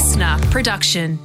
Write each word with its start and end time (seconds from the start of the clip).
listener 0.00 0.38
production. 0.50 1.18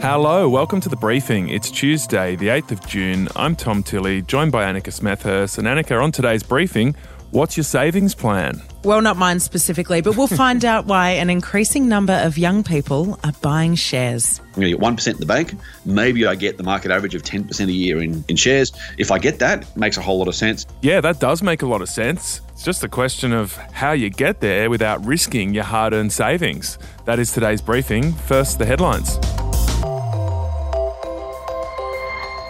Hello, 0.00 0.48
welcome 0.48 0.80
to 0.80 0.88
the 0.88 0.96
briefing. 0.96 1.50
It's 1.50 1.70
Tuesday, 1.70 2.34
the 2.34 2.48
8th 2.48 2.72
of 2.72 2.84
June. 2.84 3.28
I'm 3.36 3.54
Tom 3.54 3.84
Tilley, 3.84 4.22
joined 4.22 4.50
by 4.50 4.64
Annika 4.64 4.90
Smethurst. 4.90 5.58
And 5.58 5.68
Annika, 5.68 6.02
on 6.02 6.10
today's 6.10 6.42
briefing, 6.42 6.96
what's 7.32 7.56
your 7.56 7.64
savings 7.64 8.14
plan? 8.14 8.62
Well, 8.84 9.00
not 9.00 9.16
mine 9.16 9.40
specifically, 9.40 10.00
but 10.00 10.16
we'll 10.16 10.28
find 10.28 10.64
out 10.72 10.86
why 10.86 11.10
an 11.10 11.30
increasing 11.30 11.88
number 11.88 12.12
of 12.12 12.38
young 12.38 12.62
people 12.62 13.18
are 13.24 13.32
buying 13.42 13.74
shares. 13.74 14.40
I'm 14.40 14.62
going 14.62 14.70
to 14.70 14.78
get 14.78 14.80
1% 14.80 15.12
in 15.12 15.16
the 15.18 15.26
bank. 15.26 15.54
Maybe 15.84 16.26
I 16.26 16.34
get 16.34 16.58
the 16.58 16.62
market 16.62 16.90
average 16.90 17.14
of 17.14 17.22
10% 17.22 17.68
a 17.68 17.72
year 17.72 18.00
in, 18.02 18.24
in 18.28 18.36
shares. 18.36 18.72
If 18.98 19.10
I 19.10 19.18
get 19.18 19.38
that, 19.40 19.62
it 19.62 19.76
makes 19.76 19.96
a 19.96 20.02
whole 20.02 20.18
lot 20.18 20.28
of 20.28 20.34
sense. 20.34 20.66
Yeah, 20.82 21.00
that 21.00 21.20
does 21.20 21.42
make 21.42 21.62
a 21.62 21.66
lot 21.66 21.82
of 21.82 21.88
sense. 21.88 22.40
It's 22.50 22.64
just 22.64 22.84
a 22.84 22.88
question 22.88 23.32
of 23.32 23.56
how 23.72 23.92
you 23.92 24.10
get 24.10 24.40
there 24.40 24.70
without 24.70 25.04
risking 25.04 25.54
your 25.54 25.64
hard 25.64 25.92
earned 25.92 26.12
savings. 26.12 26.78
That 27.06 27.18
is 27.18 27.32
today's 27.32 27.60
briefing. 27.62 28.12
First, 28.12 28.58
the 28.58 28.66
headlines. 28.66 29.18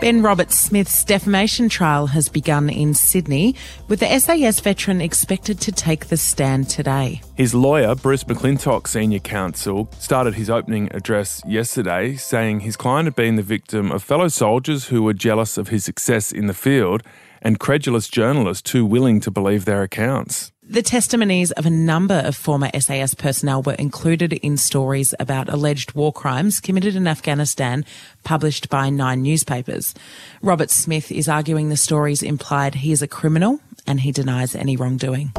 Ben 0.02 0.20
Roberts 0.20 0.58
Smith's 0.58 1.04
defamation 1.04 1.68
trial 1.68 2.08
has 2.08 2.28
begun 2.28 2.68
in 2.68 2.92
Sydney, 2.92 3.54
with 3.86 4.00
the 4.00 4.18
SAS 4.18 4.58
veteran 4.58 5.00
expected 5.00 5.60
to 5.60 5.70
take 5.70 6.08
the 6.08 6.16
stand 6.16 6.68
today. 6.68 7.20
His 7.36 7.54
lawyer, 7.54 7.94
Bruce 7.94 8.24
McClintock 8.24 8.88
Senior 8.88 9.20
Counsel, 9.20 9.88
started 10.00 10.34
his 10.34 10.50
opening 10.50 10.88
address 10.92 11.40
yesterday 11.46 12.16
saying 12.16 12.60
his 12.60 12.76
client 12.76 13.06
had 13.06 13.14
been 13.14 13.36
the 13.36 13.42
victim 13.44 13.92
of 13.92 14.02
fellow 14.02 14.26
soldiers 14.26 14.86
who 14.86 15.04
were 15.04 15.12
jealous 15.12 15.56
of 15.56 15.68
his 15.68 15.84
success 15.84 16.32
in 16.32 16.48
the 16.48 16.52
field 16.52 17.04
and 17.40 17.60
credulous 17.60 18.08
journalists 18.08 18.68
too 18.68 18.84
willing 18.84 19.20
to 19.20 19.30
believe 19.30 19.66
their 19.66 19.84
accounts. 19.84 20.50
The 20.72 20.80
testimonies 20.80 21.50
of 21.50 21.66
a 21.66 21.70
number 21.70 22.14
of 22.14 22.34
former 22.34 22.70
SAS 22.80 23.12
personnel 23.12 23.60
were 23.60 23.74
included 23.74 24.32
in 24.32 24.56
stories 24.56 25.12
about 25.20 25.50
alleged 25.50 25.92
war 25.92 26.14
crimes 26.14 26.60
committed 26.60 26.96
in 26.96 27.06
Afghanistan 27.06 27.84
published 28.24 28.70
by 28.70 28.88
nine 28.88 29.20
newspapers. 29.20 29.94
Roberts 30.40 30.74
Smith 30.74 31.12
is 31.12 31.28
arguing 31.28 31.68
the 31.68 31.76
stories 31.76 32.22
implied 32.22 32.76
he 32.76 32.90
is 32.90 33.02
a 33.02 33.06
criminal 33.06 33.60
and 33.86 34.00
he 34.00 34.12
denies 34.12 34.54
any 34.54 34.78
wrongdoing. 34.78 35.34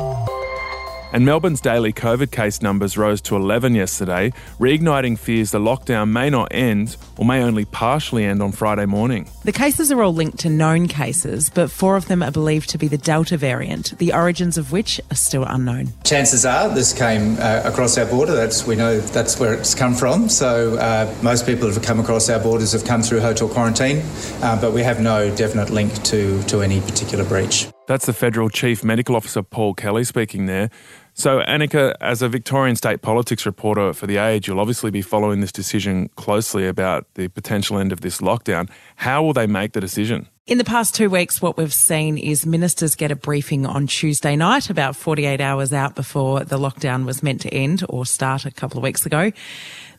And 1.14 1.28
Melbourne's 1.28 1.61
daily 1.61 1.94
COVID 1.94 2.31
case 2.31 2.64
numbers 2.64 2.97
rose 2.97 3.22
to 3.22 3.36
11 3.36 3.75
yesterday, 3.75 4.33
reigniting 4.58 5.16
fears 5.16 5.52
the 5.52 5.59
lockdown 5.59 6.09
may 6.09 6.31
not 6.31 6.47
end 6.50 6.97
or 7.17 7.23
may 7.23 7.44
only 7.44 7.66
partially 7.66 8.25
end 8.25 8.42
on 8.42 8.52
Friday 8.52 8.88
morning. 8.88 9.30
The 9.44 9.52
cases 9.52 9.92
are 9.92 10.02
all 10.02 10.11
linked 10.11 10.39
to 10.39 10.50
known 10.50 10.88
cases, 10.88 11.52
but 11.52 11.70
four 11.70 11.97
of 11.97 12.08
them 12.08 12.23
are 12.23 12.31
believed 12.31 12.67
to 12.72 12.80
be 12.80 12.88
the 12.88 12.97
Delta 12.97 13.38
variant, 13.38 13.95
the 14.00 14.11
origins 14.11 14.58
of 14.58 14.72
which 14.72 15.00
are 15.11 15.16
still 15.16 15.44
unknown. 15.44 15.89
Chances 16.03 16.47
are 16.47 16.73
this 16.73 16.94
came 16.94 17.38
uh, 17.38 17.61
across 17.64 17.95
our 18.00 18.08
border. 18.08 18.33
That's 18.33 18.66
we 18.66 18.75
know 18.75 19.00
that's 19.00 19.39
where 19.39 19.53
it's 19.53 19.75
come 19.75 19.94
from. 19.94 20.30
So 20.30 20.77
uh, 20.77 21.14
most 21.22 21.45
people 21.45 21.67
that 21.67 21.75
have 21.75 21.83
come 21.83 22.00
across 22.00 22.27
our 22.27 22.39
borders 22.39 22.72
have 22.72 22.86
come 22.86 23.03
through 23.03 23.20
hotel 23.20 23.48
quarantine, 23.48 24.02
uh, 24.42 24.59
but 24.59 24.73
we 24.73 24.81
have 24.81 25.00
no 25.00 25.30
definite 25.36 25.70
link 25.70 25.94
to 26.05 26.42
to 26.45 26.61
any 26.61 26.81
particular 26.81 27.23
breach. 27.23 27.67
That's 27.86 28.06
the 28.06 28.14
Federal 28.14 28.50
Chief 28.50 28.81
Medical 28.81 29.14
Officer 29.16 29.44
Paul 29.44 29.73
Kelly 29.73 30.06
speaking 30.06 30.45
there. 30.45 30.70
So, 31.16 31.42
Annika, 31.42 31.94
as 32.00 32.22
a 32.22 32.30
Victorian 32.30 32.78
state 32.78 33.02
politics 33.02 33.45
reporter 33.45 33.92
for 33.92 34.08
The 34.08 34.17
Age, 34.17 34.48
you'll 34.48 34.62
obviously 34.62 34.89
be 34.89 35.02
following 35.02 35.42
this 35.42 35.52
decision 35.52 36.09
closely 36.16 36.66
about 36.66 37.06
the 37.16 37.28
potential 37.28 37.78
end 37.78 37.92
of 37.92 38.00
this 38.00 38.20
lockdown. 38.20 38.70
How 38.95 39.22
will 39.22 39.34
they 39.34 39.48
make 39.48 39.73
the 39.73 39.81
decision? 39.81 40.30
In 40.48 40.58
the 40.58 40.64
past 40.64 40.95
two 40.95 41.09
weeks, 41.09 41.42
what 41.42 41.58
we've 41.58 41.73
seen 41.73 42.17
is 42.17 42.45
ministers 42.45 42.95
get 42.95 43.11
a 43.11 43.16
briefing 43.16 43.66
on 43.66 43.88
Tuesday 43.88 44.36
night, 44.36 44.70
about 44.70 44.95
48 44.95 45.39
hours 45.42 45.72
out 45.72 45.94
before 45.94 46.44
the 46.45 46.58
lockdown 46.58 47.06
was 47.06 47.22
meant 47.22 47.42
to 47.42 47.54
end 47.54 47.84
or 47.89 48.06
start 48.06 48.45
a 48.45 48.52
couple 48.52 48.78
of 48.78 48.84
weeks 48.84 49.06
ago. 49.06 49.31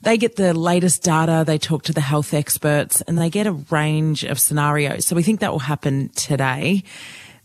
They 0.03 0.19
get 0.19 0.37
the 0.37 0.53
latest 0.53 1.03
data, 1.03 1.45
they 1.47 1.59
talk 1.59 1.83
to 1.85 1.93
the 1.93 2.03
health 2.03 2.35
experts, 2.35 3.03
and 3.03 3.17
they 3.17 3.31
get 3.31 3.47
a 3.47 3.53
range 3.53 4.25
of 4.25 4.39
scenarios. 4.39 5.07
So 5.07 5.17
we 5.17 5.23
think 5.23 5.41
that 5.41 5.53
will 5.53 5.61
happen 5.61 6.11
today. 6.11 6.83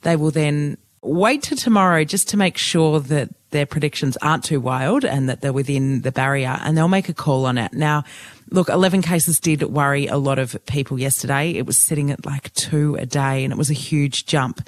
They 0.01 0.15
will 0.15 0.31
then 0.31 0.77
wait 1.01 1.43
to 1.43 1.55
tomorrow 1.55 2.03
just 2.03 2.29
to 2.29 2.37
make 2.37 2.57
sure 2.57 2.99
that 2.99 3.29
their 3.51 3.65
predictions 3.65 4.17
aren't 4.17 4.43
too 4.43 4.59
wild 4.59 5.05
and 5.05 5.27
that 5.29 5.41
they're 5.41 5.53
within 5.53 6.01
the 6.01 6.11
barrier 6.11 6.59
and 6.61 6.77
they'll 6.77 6.87
make 6.87 7.09
a 7.09 7.13
call 7.13 7.45
on 7.45 7.57
it. 7.57 7.73
Now, 7.73 8.03
look, 8.51 8.69
11 8.69 9.01
cases 9.01 9.39
did 9.39 9.63
worry 9.63 10.07
a 10.07 10.17
lot 10.17 10.39
of 10.39 10.57
people 10.65 10.99
yesterday. 10.99 11.51
It 11.51 11.65
was 11.65 11.77
sitting 11.77 12.11
at 12.11 12.25
like 12.25 12.53
two 12.53 12.95
a 12.95 13.05
day 13.05 13.43
and 13.43 13.51
it 13.51 13.57
was 13.57 13.69
a 13.69 13.73
huge 13.73 14.25
jump. 14.25 14.67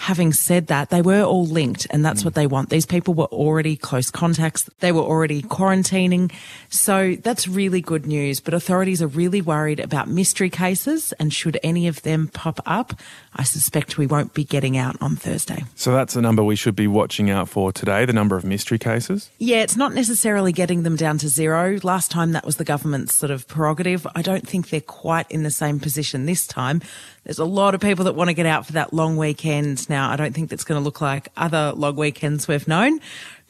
Having 0.00 0.32
said 0.32 0.68
that, 0.68 0.88
they 0.88 1.02
were 1.02 1.22
all 1.22 1.46
linked 1.46 1.86
and 1.90 2.04
that's 2.04 2.22
mm. 2.22 2.24
what 2.24 2.34
they 2.34 2.46
want. 2.46 2.70
These 2.70 2.86
people 2.86 3.12
were 3.12 3.26
already 3.26 3.76
close 3.76 4.10
contacts. 4.10 4.68
They 4.80 4.92
were 4.92 5.02
already 5.02 5.42
quarantining. 5.42 6.32
So 6.70 7.16
that's 7.16 7.46
really 7.46 7.82
good 7.82 8.06
news. 8.06 8.40
But 8.40 8.54
authorities 8.54 9.02
are 9.02 9.06
really 9.06 9.42
worried 9.42 9.78
about 9.78 10.08
mystery 10.08 10.48
cases 10.48 11.12
and 11.18 11.32
should 11.32 11.58
any 11.62 11.86
of 11.86 12.00
them 12.02 12.28
pop 12.28 12.60
up, 12.64 12.94
I 13.36 13.44
suspect 13.44 13.98
we 13.98 14.06
won't 14.06 14.32
be 14.32 14.44
getting 14.44 14.78
out 14.78 14.96
on 15.02 15.16
Thursday. 15.16 15.64
So 15.76 15.92
that's 15.92 16.14
the 16.14 16.22
number 16.22 16.42
we 16.42 16.56
should 16.56 16.74
be 16.74 16.86
watching 16.86 17.28
out 17.28 17.48
for 17.48 17.70
today, 17.70 18.04
the 18.06 18.12
number 18.12 18.36
of 18.36 18.44
mystery 18.44 18.78
cases? 18.78 19.30
Yeah, 19.38 19.58
it's 19.58 19.76
not 19.76 19.92
necessarily 19.92 20.52
getting 20.52 20.82
them 20.82 20.96
down 20.96 21.18
to 21.18 21.28
zero. 21.28 21.78
Last 21.82 22.10
time 22.10 22.32
that 22.32 22.46
was 22.46 22.56
the 22.56 22.64
government's 22.64 23.14
sort 23.14 23.30
of 23.30 23.46
prerogative. 23.46 24.06
I 24.14 24.22
don't 24.22 24.48
think 24.48 24.70
they're 24.70 24.80
quite 24.80 25.30
in 25.30 25.42
the 25.42 25.50
same 25.50 25.78
position 25.78 26.24
this 26.24 26.46
time. 26.46 26.80
There's 27.24 27.38
a 27.38 27.44
lot 27.44 27.74
of 27.74 27.80
people 27.80 28.04
that 28.06 28.14
want 28.14 28.28
to 28.28 28.34
get 28.34 28.46
out 28.46 28.66
for 28.66 28.72
that 28.72 28.92
long 28.92 29.16
weekend 29.16 29.88
now. 29.88 30.10
I 30.10 30.16
don't 30.16 30.34
think 30.34 30.48
that's 30.48 30.64
going 30.64 30.80
to 30.80 30.84
look 30.84 31.00
like 31.00 31.28
other 31.36 31.72
long 31.72 31.96
weekends 31.96 32.48
we've 32.48 32.66
known, 32.66 33.00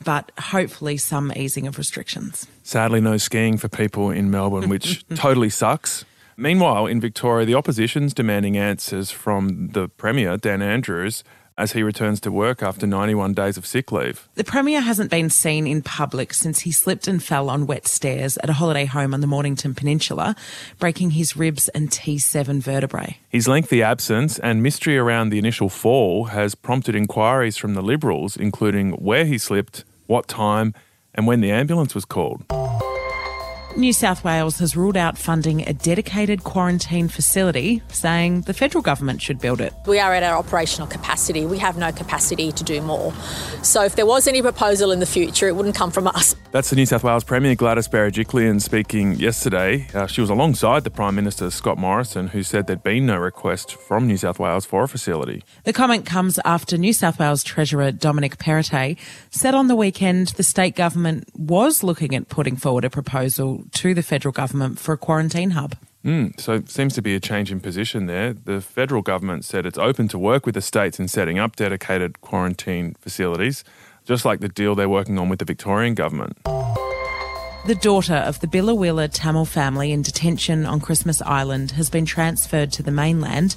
but 0.05 0.33
hopefully 0.39 0.97
some 0.97 1.33
easing 1.37 1.67
of 1.67 1.79
restrictions. 1.79 2.47
Sadly, 2.63 3.01
no 3.01 3.17
skiing 3.17 3.57
for 3.59 3.69
people 3.69 4.11
in 4.11 4.31
Melbourne, 4.31 4.69
which 4.69 5.07
totally 5.15 5.51
sucks. 5.51 6.05
Meanwhile, 6.37 6.87
in 6.87 7.01
Victoria, 7.01 7.47
the 7.47 7.55
opposition's 7.55 8.15
demanding 8.15 8.57
answers 8.57 9.11
from 9.11 9.69
the 9.69 9.89
Premier, 9.89 10.37
Dan 10.37 10.63
Andrews, 10.63 11.23
as 11.61 11.73
he 11.73 11.83
returns 11.83 12.21
to 12.21 12.33
work 12.33 12.63
after 12.63 12.87
91 12.87 13.35
days 13.35 13.59
of 13.59 13.67
sick 13.67 13.93
leave. 13.93 14.27
The 14.35 14.45
Premier 14.45 14.81
hasn't 14.81 15.11
been 15.11 15.29
seen 15.29 15.67
in 15.67 15.83
public 15.83 16.33
since 16.33 16.61
he 16.61 16.73
slipped 16.73 17.07
and 17.07 17.23
fell 17.23 17.51
on 17.51 17.67
wet 17.67 17.87
stairs 17.87 18.39
at 18.39 18.49
a 18.49 18.55
holiday 18.55 18.87
home 18.87 19.13
on 19.13 19.21
the 19.21 19.27
Mornington 19.27 19.75
Peninsula, 19.75 20.35
breaking 20.79 21.11
his 21.11 21.37
ribs 21.37 21.69
and 21.69 21.91
T7 21.91 22.63
vertebrae. 22.63 23.19
His 23.29 23.47
lengthy 23.47 23.83
absence 23.83 24.39
and 24.39 24.63
mystery 24.63 24.97
around 24.97 25.29
the 25.29 25.39
initial 25.39 25.69
fall 25.69 26.25
has 26.25 26.55
prompted 26.55 26.95
inquiries 26.95 27.59
from 27.59 27.75
the 27.75 27.83
Liberals, 27.83 28.39
including 28.39 28.93
where 28.93 29.27
he 29.27 29.37
slipped, 29.37 29.85
what 30.07 30.29
time, 30.29 30.73
and 31.15 31.27
when 31.27 31.43
the 31.43 31.51
ambulance 31.51 31.95
was 31.95 32.07
called. 32.07 32.45
New 33.77 33.93
South 33.93 34.25
Wales 34.25 34.59
has 34.59 34.77
ruled 34.77 34.97
out 34.97 35.17
funding 35.17 35.67
a 35.67 35.73
dedicated 35.73 36.43
quarantine 36.43 37.09
facility, 37.09 37.81
saying 37.89 38.43
the 38.43 38.53
federal 38.53 38.83
government 38.83 39.23
should 39.23 39.39
build 39.39 39.61
it. 39.61 39.73
We 39.87 40.01
are 40.01 40.13
at 40.13 40.25
our 40.25 40.37
operational 40.37 40.89
capacity. 40.89 41.47
We 41.47 41.59
have 41.59 41.79
no 41.79 41.93
capacity 41.93 42.51
to 42.51 42.65
do 42.65 42.83
more. 42.83 43.13
So 43.63 43.85
if 43.85 43.95
there 43.95 44.07
was 44.07 44.27
any 44.27 44.43
proposal 44.43 44.91
in 44.91 44.99
the 44.99 45.07
future, 45.07 45.47
it 45.47 45.55
wouldn't 45.55 45.77
come 45.77 45.93
from 45.93 46.09
us. 46.09 46.35
That's 46.51 46.71
the 46.71 46.77
New 46.77 46.87
South 46.87 47.05
Wales 47.05 47.23
Premier 47.23 47.55
Gladys 47.55 47.87
Berejiklian 47.87 48.61
speaking 48.61 49.15
yesterday. 49.15 49.87
Uh, 49.95 50.09
she 50.09 50.21
was 50.21 50.31
alongside 50.31 50.83
the 50.83 50.91
Prime 50.91 51.15
Minister 51.15 51.49
Scott 51.51 51.79
Morrison, 51.79 52.29
who 52.29 52.43
said 52.43 52.67
there'd 52.67 52.83
been 52.83 53.07
no 53.07 53.19
request 53.19 53.77
from 53.77 54.09
New 54.09 54.17
South 54.17 54.41
Wales 54.41 54.67
for 54.67 54.83
a 54.83 54.89
facility. 54.89 55.45
The 55.63 55.73
comment 55.73 56.07
comes 56.07 56.41
after 56.45 56.77
New 56.77 56.93
South 56.93 57.21
Wales 57.21 57.45
Treasurer 57.45 57.93
Dominic 57.93 58.37
Perrottet 58.39 58.99
said 59.31 59.55
on 59.55 59.69
the 59.69 59.77
weekend 59.77 60.29
the 60.29 60.43
state 60.43 60.75
government 60.75 61.29
was 61.37 61.85
looking 61.85 62.17
at 62.17 62.29
putting 62.29 62.57
forward 62.57 62.85
a 62.85 62.91
proposal 62.91 63.60
to 63.73 63.95
the 63.95 64.03
federal 64.03 64.33
government 64.33 64.79
for 64.79 64.93
a 64.93 64.99
quarantine 64.99 65.51
hub. 65.51 65.77
Mm, 66.05 66.41
so 66.41 66.55
it 66.55 66.71
seems 66.71 66.95
to 66.95 67.03
be 67.03 67.15
a 67.15 67.21
change 67.21 67.53
in 67.53 67.61
position 67.61 68.07
there. 68.07 68.33
The 68.33 68.61
federal 68.61 69.03
government 69.03 69.45
said 69.45 69.67
it's 69.67 69.79
open 69.79 70.09
to 70.09 70.19
work 70.19 70.47
with 70.47 70.55
the 70.55 70.63
states 70.63 70.99
in 70.99 71.09
setting 71.09 71.39
up 71.39 71.57
dedicated 71.57 72.21
quarantine 72.23 72.97
facilities, 73.01 73.65
just 74.05 74.25
like 74.25 74.41
the 74.41 74.49
deal 74.49 74.75
they're 74.75 74.89
working 74.89 75.19
on 75.19 75.29
with 75.29 75.41
the 75.41 75.45
Victorian 75.45 75.95
government. 75.95 76.39
The 77.67 77.75
daughter 77.75 78.15
of 78.15 78.41
the 78.41 78.47
Biloela 78.47 79.11
Tamil 79.13 79.45
family 79.45 79.93
in 79.93 80.01
detention 80.01 80.65
on 80.65 80.81
Christmas 80.81 81.21
Island 81.21 81.73
has 81.73 81.91
been 81.91 82.07
transferred 82.07 82.73
to 82.73 82.83
the 82.83 82.91
mainland 82.91 83.55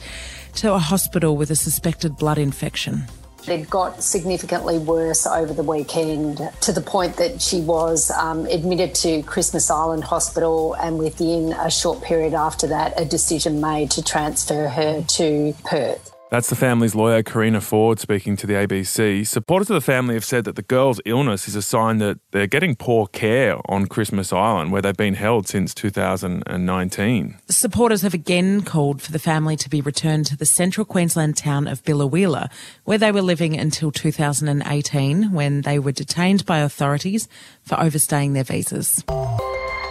to 0.56 0.74
a 0.74 0.80
hospital 0.80 1.38
with 1.38 1.50
a 1.50 1.56
suspected 1.56 2.18
blood 2.18 2.38
infection. 2.38 3.06
It 3.48 3.70
got 3.70 4.02
significantly 4.02 4.78
worse 4.78 5.28
over 5.28 5.54
the 5.54 5.64
weekend 5.64 6.50
to 6.62 6.72
the 6.72 6.80
point 6.80 7.18
that 7.18 7.42
she 7.42 7.60
was 7.60 8.10
um, 8.12 8.46
admitted 8.46 8.96
to 8.96 9.22
Christmas 9.24 9.70
Island 9.70 10.06
Hospital, 10.06 10.76
and 10.76 10.98
within 10.98 11.52
a 11.54 11.70
short 11.70 12.02
period 12.02 12.34
after 12.34 12.68
that, 12.68 12.94
a 13.00 13.04
decision 13.04 13.60
made 13.60 13.92
to 13.92 14.04
transfer 14.04 14.70
her 14.70 15.02
to 15.02 15.54
Perth. 15.66 16.13
That's 16.34 16.50
the 16.50 16.56
family's 16.56 16.96
lawyer, 16.96 17.22
Karina 17.22 17.62
Ford, 17.62 18.00
speaking 18.00 18.36
to 18.38 18.48
the 18.48 18.56
ABC. 18.56 19.24
Supporters 19.28 19.70
of 19.70 19.76
the 19.76 19.82
family 19.82 20.16
have 20.16 20.26
said 20.26 20.46
that 20.46 20.56
the 20.56 20.64
girl's 20.64 21.00
illness 21.06 21.48
is 21.48 21.54
a 21.56 21.62
sign 21.62 22.00
that 22.00 22.18
they're 22.32 22.48
getting 22.48 22.76
poor 22.76 23.06
care 23.06 23.60
on 23.66 23.86
Christmas 23.86 24.34
Island, 24.34 24.72
where 24.72 24.82
they've 24.82 24.98
been 24.98 25.14
held 25.14 25.48
since 25.48 25.76
2019. 25.76 27.38
Supporters 27.50 28.02
have 28.02 28.16
again 28.16 28.64
called 28.64 29.00
for 29.00 29.12
the 29.12 29.20
family 29.20 29.56
to 29.58 29.70
be 29.70 29.80
returned 29.80 30.26
to 30.26 30.36
the 30.36 30.48
central 30.48 30.86
Queensland 30.86 31.38
town 31.38 31.68
of 31.68 31.84
Biloela, 31.84 32.50
where 32.84 32.98
they 32.98 33.12
were 33.12 33.22
living 33.22 33.56
until 33.56 33.92
2018 33.92 35.34
when 35.34 35.62
they 35.62 35.78
were 35.78 35.92
detained 35.92 36.48
by 36.48 36.62
authorities 36.62 37.28
for 37.62 37.80
overstaying 37.80 38.34
their 38.34 38.44
visas. 38.44 39.04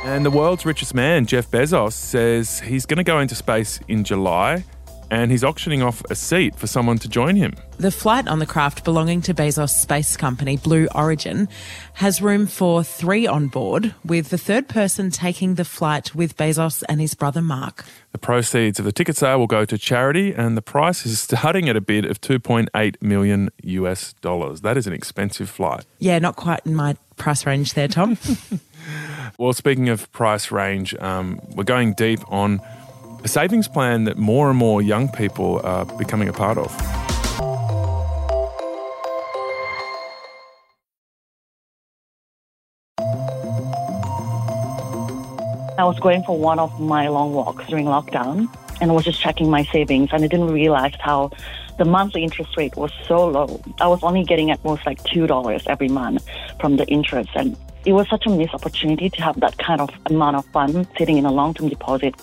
And 0.02 0.26
the 0.26 0.30
world's 0.32 0.66
richest 0.66 0.92
man, 0.92 1.26
Jeff 1.26 1.48
Bezos, 1.52 1.92
says 1.92 2.58
he's 2.58 2.84
going 2.84 2.98
to 2.98 3.04
go 3.04 3.20
into 3.20 3.36
space 3.36 3.78
in 3.86 4.02
July 4.02 4.64
and 5.12 5.30
he's 5.30 5.44
auctioning 5.44 5.82
off 5.82 6.02
a 6.08 6.14
seat 6.14 6.56
for 6.56 6.66
someone 6.66 6.96
to 6.96 7.06
join 7.06 7.36
him. 7.36 7.52
The 7.76 7.90
flight 7.90 8.26
on 8.26 8.38
the 8.38 8.46
craft 8.46 8.82
belonging 8.82 9.20
to 9.22 9.34
Bezos' 9.34 9.68
space 9.68 10.16
company, 10.16 10.56
Blue 10.56 10.88
Origin, 10.94 11.50
has 11.94 12.22
room 12.22 12.46
for 12.46 12.82
three 12.82 13.26
on 13.26 13.48
board, 13.48 13.94
with 14.06 14.30
the 14.30 14.38
third 14.38 14.68
person 14.68 15.10
taking 15.10 15.56
the 15.56 15.66
flight 15.66 16.14
with 16.14 16.38
Bezos 16.38 16.82
and 16.88 16.98
his 16.98 17.14
brother 17.14 17.42
Mark. 17.42 17.84
The 18.12 18.18
proceeds 18.18 18.78
of 18.78 18.86
the 18.86 18.92
ticket 18.92 19.18
sale 19.18 19.38
will 19.38 19.46
go 19.46 19.66
to 19.66 19.76
charity, 19.76 20.32
and 20.32 20.56
the 20.56 20.62
price 20.62 21.04
is 21.04 21.20
starting 21.20 21.68
at 21.68 21.76
a 21.76 21.82
bid 21.82 22.06
of 22.06 22.18
2.8 22.22 23.02
million 23.02 23.50
US 23.64 24.14
dollars. 24.22 24.62
That 24.62 24.78
is 24.78 24.86
an 24.86 24.94
expensive 24.94 25.50
flight. 25.50 25.84
Yeah, 25.98 26.18
not 26.20 26.36
quite 26.36 26.60
in 26.64 26.74
my 26.74 26.96
price 27.16 27.44
range 27.44 27.74
there, 27.74 27.88
Tom. 27.88 28.16
well, 29.38 29.52
speaking 29.52 29.90
of 29.90 30.10
price 30.12 30.50
range, 30.50 30.94
um, 30.94 31.38
we're 31.54 31.64
going 31.64 31.92
deep 31.92 32.20
on 32.32 32.62
a 33.24 33.28
savings 33.28 33.69
plan 33.69 34.04
that 34.04 34.19
more 34.19 34.50
and 34.50 34.58
more 34.58 34.82
young 34.82 35.08
people 35.08 35.60
are 35.62 35.84
becoming 35.84 36.28
a 36.28 36.32
part 36.32 36.58
of. 36.58 36.76
I 45.78 45.84
was 45.84 45.98
going 46.00 46.22
for 46.24 46.36
one 46.38 46.58
of 46.58 46.78
my 46.80 47.08
long 47.08 47.32
walks 47.32 47.66
during 47.66 47.86
lockdown 47.86 48.48
and 48.80 48.90
I 48.90 48.94
was 48.94 49.04
just 49.04 49.20
checking 49.20 49.48
my 49.48 49.64
savings 49.64 50.10
and 50.12 50.24
I 50.24 50.26
didn't 50.26 50.52
realize 50.52 50.94
how 51.00 51.30
the 51.78 51.84
monthly 51.84 52.22
interest 52.22 52.56
rate 52.56 52.76
was 52.76 52.92
so 53.06 53.26
low. 53.26 53.60
I 53.80 53.86
was 53.86 54.02
only 54.02 54.24
getting 54.24 54.50
at 54.50 54.62
most 54.64 54.84
like 54.84 55.02
$2 55.04 55.62
every 55.66 55.88
month 55.88 56.26
from 56.60 56.76
the 56.76 56.86
interest 56.86 57.30
and 57.34 57.56
it 57.84 57.92
was 57.92 58.08
such 58.08 58.26
a 58.26 58.30
missed 58.30 58.54
opportunity 58.54 59.10
to 59.10 59.22
have 59.22 59.40
that 59.40 59.58
kind 59.58 59.80
of 59.80 59.90
amount 60.06 60.36
of 60.36 60.44
fun 60.46 60.86
sitting 60.98 61.19
in 61.19 61.24
a 61.24 61.32
long-term 61.32 61.69
deposit 61.69 62.14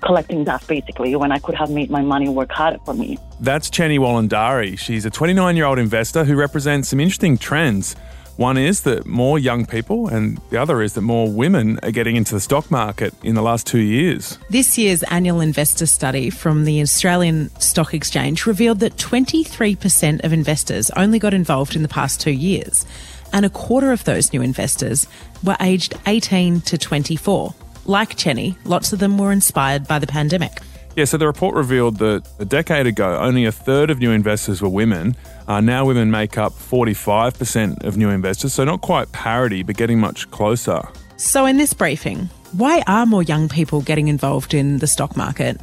collecting 0.00 0.44
dust 0.44 0.68
basically 0.68 1.14
when 1.16 1.32
I 1.32 1.38
could 1.38 1.54
have 1.54 1.70
made 1.70 1.90
my 1.90 2.02
money 2.02 2.28
work 2.28 2.50
harder 2.50 2.78
for 2.84 2.94
me. 2.94 3.18
That's 3.40 3.70
Chenny 3.70 3.98
Wulandari. 3.98 4.78
She's 4.78 5.04
a 5.04 5.10
29 5.10 5.56
year 5.56 5.66
old 5.66 5.78
investor 5.78 6.24
who 6.24 6.36
represents 6.36 6.88
some 6.88 7.00
interesting 7.00 7.38
trends. 7.38 7.96
One 8.36 8.56
is 8.56 8.82
that 8.82 9.04
more 9.04 9.38
young 9.38 9.66
people, 9.66 10.08
and 10.08 10.40
the 10.48 10.56
other 10.56 10.80
is 10.80 10.94
that 10.94 11.02
more 11.02 11.30
women 11.30 11.78
are 11.82 11.90
getting 11.90 12.16
into 12.16 12.32
the 12.32 12.40
stock 12.40 12.70
market 12.70 13.12
in 13.22 13.34
the 13.34 13.42
last 13.42 13.66
two 13.66 13.80
years. 13.80 14.38
This 14.48 14.78
year's 14.78 15.02
annual 15.04 15.42
investor 15.42 15.84
study 15.84 16.30
from 16.30 16.64
the 16.64 16.80
Australian 16.80 17.50
Stock 17.60 17.92
Exchange 17.92 18.46
revealed 18.46 18.80
that 18.80 18.96
23% 18.96 20.24
of 20.24 20.32
investors 20.32 20.90
only 20.96 21.18
got 21.18 21.34
involved 21.34 21.76
in 21.76 21.82
the 21.82 21.88
past 21.88 22.18
two 22.22 22.30
years, 22.30 22.86
and 23.30 23.44
a 23.44 23.50
quarter 23.50 23.92
of 23.92 24.04
those 24.04 24.32
new 24.32 24.40
investors 24.40 25.06
were 25.44 25.56
aged 25.60 25.94
18 26.06 26.62
to 26.62 26.78
24. 26.78 27.54
Like 27.90 28.16
Chenny, 28.16 28.54
lots 28.64 28.92
of 28.92 29.00
them 29.00 29.18
were 29.18 29.32
inspired 29.32 29.88
by 29.88 29.98
the 29.98 30.06
pandemic. 30.06 30.52
Yeah, 30.94 31.06
so 31.06 31.16
the 31.16 31.26
report 31.26 31.56
revealed 31.56 31.98
that 31.98 32.22
a 32.38 32.44
decade 32.44 32.86
ago, 32.86 33.18
only 33.18 33.46
a 33.46 33.50
third 33.50 33.90
of 33.90 33.98
new 33.98 34.12
investors 34.12 34.62
were 34.62 34.68
women. 34.68 35.16
Uh, 35.48 35.60
now 35.60 35.84
women 35.84 36.08
make 36.08 36.38
up 36.38 36.52
45% 36.52 37.82
of 37.82 37.96
new 37.96 38.08
investors, 38.08 38.54
so 38.54 38.62
not 38.62 38.80
quite 38.80 39.10
parity, 39.10 39.64
but 39.64 39.76
getting 39.76 39.98
much 39.98 40.30
closer. 40.30 40.88
So, 41.16 41.46
in 41.46 41.56
this 41.56 41.74
briefing, 41.74 42.30
why 42.52 42.84
are 42.86 43.06
more 43.06 43.24
young 43.24 43.48
people 43.48 43.80
getting 43.80 44.06
involved 44.06 44.54
in 44.54 44.78
the 44.78 44.86
stock 44.86 45.16
market? 45.16 45.60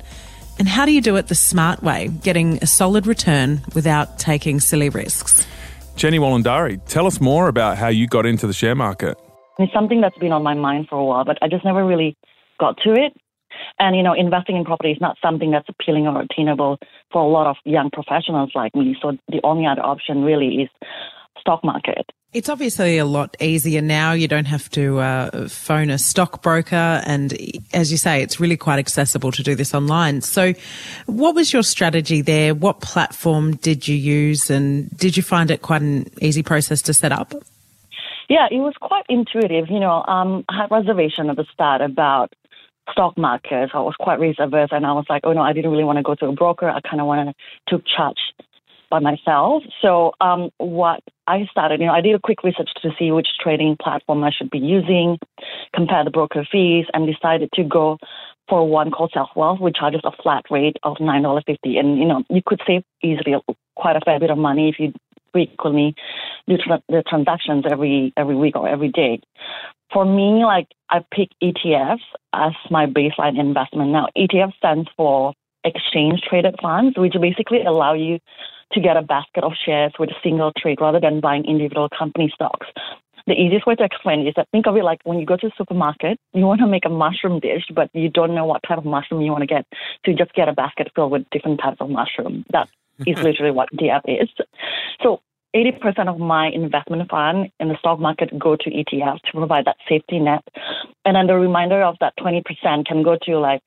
And 0.59 0.67
how 0.67 0.85
do 0.85 0.91
you 0.91 0.99
do 0.99 1.15
it 1.15 1.29
the 1.29 1.35
smart 1.35 1.81
way, 1.81 2.09
getting 2.23 2.57
a 2.61 2.67
solid 2.67 3.07
return 3.07 3.61
without 3.73 4.19
taking 4.19 4.59
silly 4.59 4.89
risks? 4.89 5.47
Chenny 5.95 6.19
Wulandari, 6.19 6.81
tell 6.87 7.07
us 7.07 7.21
more 7.21 7.47
about 7.47 7.77
how 7.77 7.87
you 7.87 8.05
got 8.05 8.25
into 8.25 8.47
the 8.47 8.53
share 8.53 8.75
market. 8.75 9.17
It's 9.59 9.73
something 9.73 10.01
that's 10.01 10.17
been 10.17 10.31
on 10.31 10.43
my 10.43 10.53
mind 10.53 10.87
for 10.89 10.97
a 10.97 11.03
while, 11.03 11.25
but 11.25 11.37
I 11.41 11.47
just 11.47 11.65
never 11.65 11.85
really 11.85 12.15
got 12.59 12.77
to 12.83 12.93
it. 12.93 13.13
And, 13.79 13.95
you 13.95 14.03
know, 14.03 14.13
investing 14.13 14.55
in 14.55 14.65
property 14.65 14.91
is 14.91 15.01
not 15.01 15.17
something 15.21 15.51
that's 15.51 15.67
appealing 15.69 16.07
or 16.07 16.21
attainable 16.21 16.77
for 17.11 17.21
a 17.21 17.27
lot 17.27 17.47
of 17.47 17.55
young 17.65 17.89
professionals 17.91 18.51
like 18.53 18.75
me. 18.75 18.95
So 19.01 19.17
the 19.29 19.41
only 19.43 19.65
other 19.65 19.81
option 19.81 20.23
really 20.23 20.63
is 20.63 20.69
stock 21.39 21.63
market. 21.63 22.05
It's 22.33 22.49
obviously 22.49 22.97
a 22.97 23.05
lot 23.05 23.37
easier 23.39 23.81
now. 23.81 24.11
You 24.11 24.27
don't 24.27 24.45
have 24.45 24.69
to 24.71 24.99
uh, 24.99 25.47
phone 25.47 25.89
a 25.89 25.97
stockbroker. 25.97 27.01
And 27.05 27.33
as 27.73 27.89
you 27.89 27.97
say, 27.97 28.21
it's 28.21 28.39
really 28.39 28.57
quite 28.57 28.79
accessible 28.79 29.31
to 29.31 29.43
do 29.43 29.55
this 29.55 29.73
online. 29.73 30.21
So, 30.21 30.53
what 31.05 31.35
was 31.35 31.53
your 31.53 31.63
strategy 31.63 32.21
there? 32.21 32.53
What 32.53 32.81
platform 32.81 33.55
did 33.55 33.87
you 33.87 33.95
use? 33.95 34.49
And 34.49 34.95
did 34.97 35.15
you 35.15 35.23
find 35.23 35.49
it 35.49 35.61
quite 35.61 35.81
an 35.81 36.09
easy 36.21 36.43
process 36.43 36.81
to 36.83 36.93
set 36.93 37.13
up? 37.13 37.33
Yeah, 38.29 38.47
it 38.51 38.59
was 38.59 38.73
quite 38.79 39.05
intuitive. 39.07 39.69
You 39.69 39.79
know, 39.79 40.03
um, 40.07 40.43
I 40.49 40.57
had 40.61 40.71
reservation 40.71 41.29
at 41.29 41.37
the 41.37 41.45
start 41.53 41.81
about 41.81 42.33
stock 42.91 43.17
markets. 43.17 43.71
I 43.73 43.79
was 43.79 43.95
quite 43.99 44.19
risk 44.19 44.39
averse, 44.39 44.69
and 44.71 44.85
I 44.85 44.93
was 44.93 45.05
like, 45.09 45.21
oh 45.23 45.33
no, 45.33 45.41
I 45.41 45.53
didn't 45.53 45.71
really 45.71 45.83
want 45.83 45.97
to 45.97 46.03
go 46.03 46.15
to 46.15 46.27
a 46.27 46.33
broker. 46.33 46.69
I 46.69 46.81
kind 46.81 46.99
of 47.01 47.07
wanted 47.07 47.35
to 47.69 47.81
charge 47.95 48.19
by 48.89 48.99
myself. 48.99 49.63
So 49.81 50.13
um, 50.21 50.49
what 50.57 51.01
I 51.27 51.45
started, 51.51 51.79
you 51.81 51.87
know, 51.87 51.93
I 51.93 52.01
did 52.01 52.15
a 52.15 52.19
quick 52.19 52.43
research 52.43 52.69
to 52.81 52.89
see 52.97 53.11
which 53.11 53.27
trading 53.41 53.75
platform 53.81 54.23
I 54.23 54.31
should 54.31 54.49
be 54.49 54.59
using, 54.59 55.19
compare 55.73 56.03
the 56.03 56.11
broker 56.11 56.47
fees, 56.49 56.85
and 56.93 57.05
decided 57.05 57.49
to 57.53 57.63
go 57.63 57.97
for 58.47 58.67
one 58.67 58.91
called 58.91 59.11
SelfWealth, 59.13 59.59
which 59.59 59.75
charges 59.75 60.01
a 60.05 60.11
flat 60.23 60.45
rate 60.49 60.77
of 60.83 60.97
nine 61.01 61.23
dollars 61.23 61.43
fifty, 61.45 61.77
and 61.77 61.97
you 61.97 62.05
know, 62.05 62.23
you 62.29 62.41
could 62.45 62.61
save 62.65 62.83
easily 63.03 63.35
quite 63.75 63.97
a 63.97 64.01
fair 64.01 64.19
bit 64.19 64.29
of 64.29 64.37
money 64.37 64.69
if 64.69 64.79
you 64.79 64.93
frequently 65.37 65.95
do 66.47 66.57
tra- 66.57 66.83
the 66.89 67.03
transactions 67.07 67.65
every 67.69 68.13
every 68.17 68.35
week 68.35 68.55
or 68.55 68.67
every 68.67 68.89
day. 68.89 69.19
For 69.93 70.03
me, 70.05 70.43
like 70.43 70.67
I 70.89 70.99
pick 71.13 71.29
ETFs 71.41 72.07
as 72.33 72.53
my 72.71 72.85
baseline 72.87 73.39
investment. 73.39 73.91
Now, 73.91 74.07
ETF 74.17 74.53
stands 74.57 74.89
for 74.97 75.33
exchange 75.63 76.21
traded 76.27 76.55
funds, 76.61 76.97
which 76.97 77.13
basically 77.21 77.61
allow 77.63 77.93
you 77.93 78.19
to 78.73 78.81
get 78.81 78.97
a 78.97 79.01
basket 79.01 79.43
of 79.43 79.53
shares 79.65 79.93
with 79.99 80.09
a 80.09 80.15
single 80.23 80.51
trade 80.57 80.79
rather 80.81 80.99
than 80.99 81.21
buying 81.21 81.45
individual 81.45 81.87
company 81.97 82.31
stocks. 82.33 82.67
The 83.27 83.33
easiest 83.33 83.67
way 83.67 83.75
to 83.75 83.83
explain 83.83 84.25
is 84.25 84.33
that 84.37 84.47
think 84.51 84.67
of 84.67 84.77
it 84.77 84.83
like 84.83 84.99
when 85.03 85.19
you 85.19 85.25
go 85.25 85.35
to 85.35 85.47
the 85.47 85.53
supermarket, 85.57 86.17
you 86.33 86.45
want 86.45 86.61
to 86.61 86.67
make 86.67 86.85
a 86.85 86.89
mushroom 86.89 87.39
dish, 87.39 87.63
but 87.73 87.89
you 87.93 88.09
don't 88.09 88.33
know 88.33 88.45
what 88.45 88.61
type 88.67 88.77
of 88.77 88.85
mushroom 88.85 89.21
you 89.21 89.31
want 89.31 89.41
to 89.41 89.47
get. 89.47 89.65
So 90.05 90.11
you 90.11 90.17
just 90.17 90.33
get 90.33 90.47
a 90.47 90.53
basket 90.53 90.91
filled 90.95 91.11
with 91.11 91.29
different 91.29 91.59
types 91.61 91.77
of 91.81 91.89
mushroom. 91.89 92.45
That 92.51 92.69
is 93.05 93.19
literally 93.27 93.51
what 93.51 93.69
ETF 93.73 94.01
is. 94.07 94.29
So 95.01 95.21
80% 95.57 96.07
of 96.07 96.19
my 96.19 96.49
investment 96.49 97.09
fund 97.09 97.49
in 97.59 97.69
the 97.69 97.77
stock 97.79 97.99
market 97.99 98.29
go 98.37 98.55
to 98.55 98.69
ETFs 98.69 99.21
to 99.21 99.31
provide 99.33 99.65
that 99.65 99.77
safety 99.89 100.19
net. 100.19 100.43
And 101.03 101.15
then 101.15 101.27
the 101.27 101.35
remainder 101.35 101.81
of 101.81 101.95
that 101.99 102.13
20% 102.19 102.85
can 102.85 103.01
go 103.03 103.17
to 103.23 103.39
like 103.39 103.61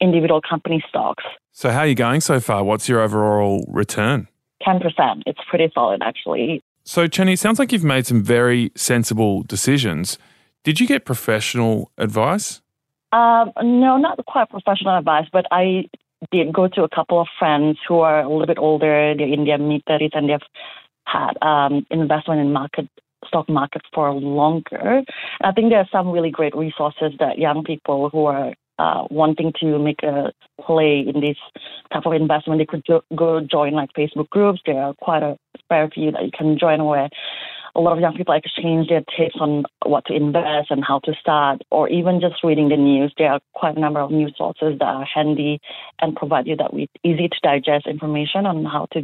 individual 0.00 0.40
company 0.40 0.82
stocks. 0.88 1.24
So, 1.52 1.70
how 1.70 1.80
are 1.80 1.86
you 1.86 1.94
going 1.94 2.20
so 2.20 2.40
far? 2.40 2.64
What's 2.64 2.88
your 2.88 3.00
overall 3.00 3.64
return? 3.68 4.28
10%. 4.66 5.22
It's 5.26 5.38
pretty 5.48 5.70
solid, 5.72 6.02
actually. 6.02 6.62
So, 6.84 7.06
Chenny, 7.06 7.34
it 7.34 7.38
sounds 7.38 7.58
like 7.58 7.72
you've 7.72 7.84
made 7.84 8.06
some 8.06 8.22
very 8.22 8.72
sensible 8.74 9.42
decisions. 9.42 10.18
Did 10.64 10.80
you 10.80 10.86
get 10.86 11.04
professional 11.04 11.92
advice? 11.96 12.60
Um, 13.12 13.52
no, 13.62 13.96
not 13.96 14.18
quite 14.26 14.50
professional 14.50 14.98
advice, 14.98 15.26
but 15.32 15.46
I 15.50 15.88
did 16.32 16.52
go 16.52 16.68
to 16.68 16.82
a 16.82 16.88
couple 16.88 17.20
of 17.20 17.28
friends 17.38 17.78
who 17.86 18.00
are 18.00 18.20
a 18.20 18.28
little 18.28 18.46
bit 18.46 18.58
older. 18.58 19.14
They're 19.16 19.28
in 19.28 19.44
their 19.44 19.58
mid 19.58 19.84
30s 19.86 20.10
and 20.12 20.28
they've 20.28 20.38
had 21.06 21.32
um, 21.42 21.86
investment 21.90 22.40
in 22.40 22.52
market 22.52 22.88
stock 23.26 23.48
market 23.48 23.82
for 23.94 24.12
longer. 24.12 25.02
I 25.42 25.52
think 25.52 25.70
there 25.70 25.80
are 25.80 25.88
some 25.90 26.10
really 26.10 26.30
great 26.30 26.54
resources 26.54 27.12
that 27.18 27.38
young 27.38 27.64
people 27.64 28.08
who 28.10 28.26
are 28.26 28.54
uh, 28.78 29.06
wanting 29.10 29.52
to 29.60 29.78
make 29.78 30.02
a 30.02 30.32
play 30.60 31.00
in 31.00 31.20
this 31.20 31.36
type 31.92 32.04
of 32.04 32.12
investment, 32.12 32.58
they 32.58 32.66
could 32.66 32.84
jo- 32.86 33.04
go 33.14 33.40
join 33.40 33.72
like 33.72 33.90
Facebook 33.96 34.28
groups. 34.28 34.60
There 34.66 34.80
are 34.80 34.94
quite 34.94 35.22
a 35.22 35.38
fair 35.68 35.88
few 35.88 36.12
that 36.12 36.24
you 36.24 36.30
can 36.36 36.58
join 36.58 36.84
where 36.84 37.08
a 37.76 37.80
lot 37.80 37.92
of 37.92 38.00
young 38.00 38.16
people 38.16 38.34
exchange 38.34 38.88
their 38.88 39.04
tips 39.16 39.36
on 39.38 39.64
what 39.84 40.06
to 40.06 40.14
invest 40.14 40.70
and 40.70 40.82
how 40.82 40.98
to 41.00 41.12
start, 41.20 41.62
or 41.70 41.88
even 41.88 42.20
just 42.20 42.42
reading 42.42 42.70
the 42.70 42.76
news. 42.76 43.12
There 43.18 43.30
are 43.30 43.40
quite 43.54 43.76
a 43.76 43.80
number 43.80 44.00
of 44.00 44.10
news 44.10 44.34
sources 44.36 44.78
that 44.78 44.84
are 44.84 45.04
handy 45.04 45.60
and 46.00 46.16
provide 46.16 46.46
you 46.46 46.56
that 46.56 46.72
with 46.72 46.88
easy 47.04 47.28
to 47.28 47.36
digest 47.42 47.86
information 47.86 48.46
on 48.46 48.64
how 48.64 48.86
to 48.92 49.02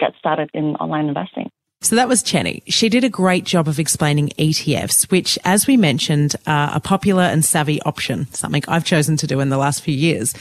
get 0.00 0.12
started 0.18 0.50
in 0.52 0.74
online 0.76 1.06
investing. 1.06 1.50
So 1.82 1.96
that 1.96 2.08
was 2.08 2.22
Chenny. 2.22 2.62
She 2.66 2.90
did 2.90 3.04
a 3.04 3.08
great 3.08 3.44
job 3.44 3.66
of 3.66 3.78
explaining 3.78 4.28
ETFs, 4.38 5.10
which, 5.10 5.38
as 5.46 5.66
we 5.66 5.78
mentioned, 5.78 6.36
are 6.46 6.70
a 6.74 6.80
popular 6.80 7.22
and 7.22 7.42
savvy 7.42 7.80
option, 7.82 8.26
something 8.34 8.62
I've 8.68 8.84
chosen 8.84 9.16
to 9.16 9.26
do 9.26 9.40
in 9.40 9.48
the 9.48 9.56
last 9.56 9.82
few 9.82 9.94
years. 9.94 10.34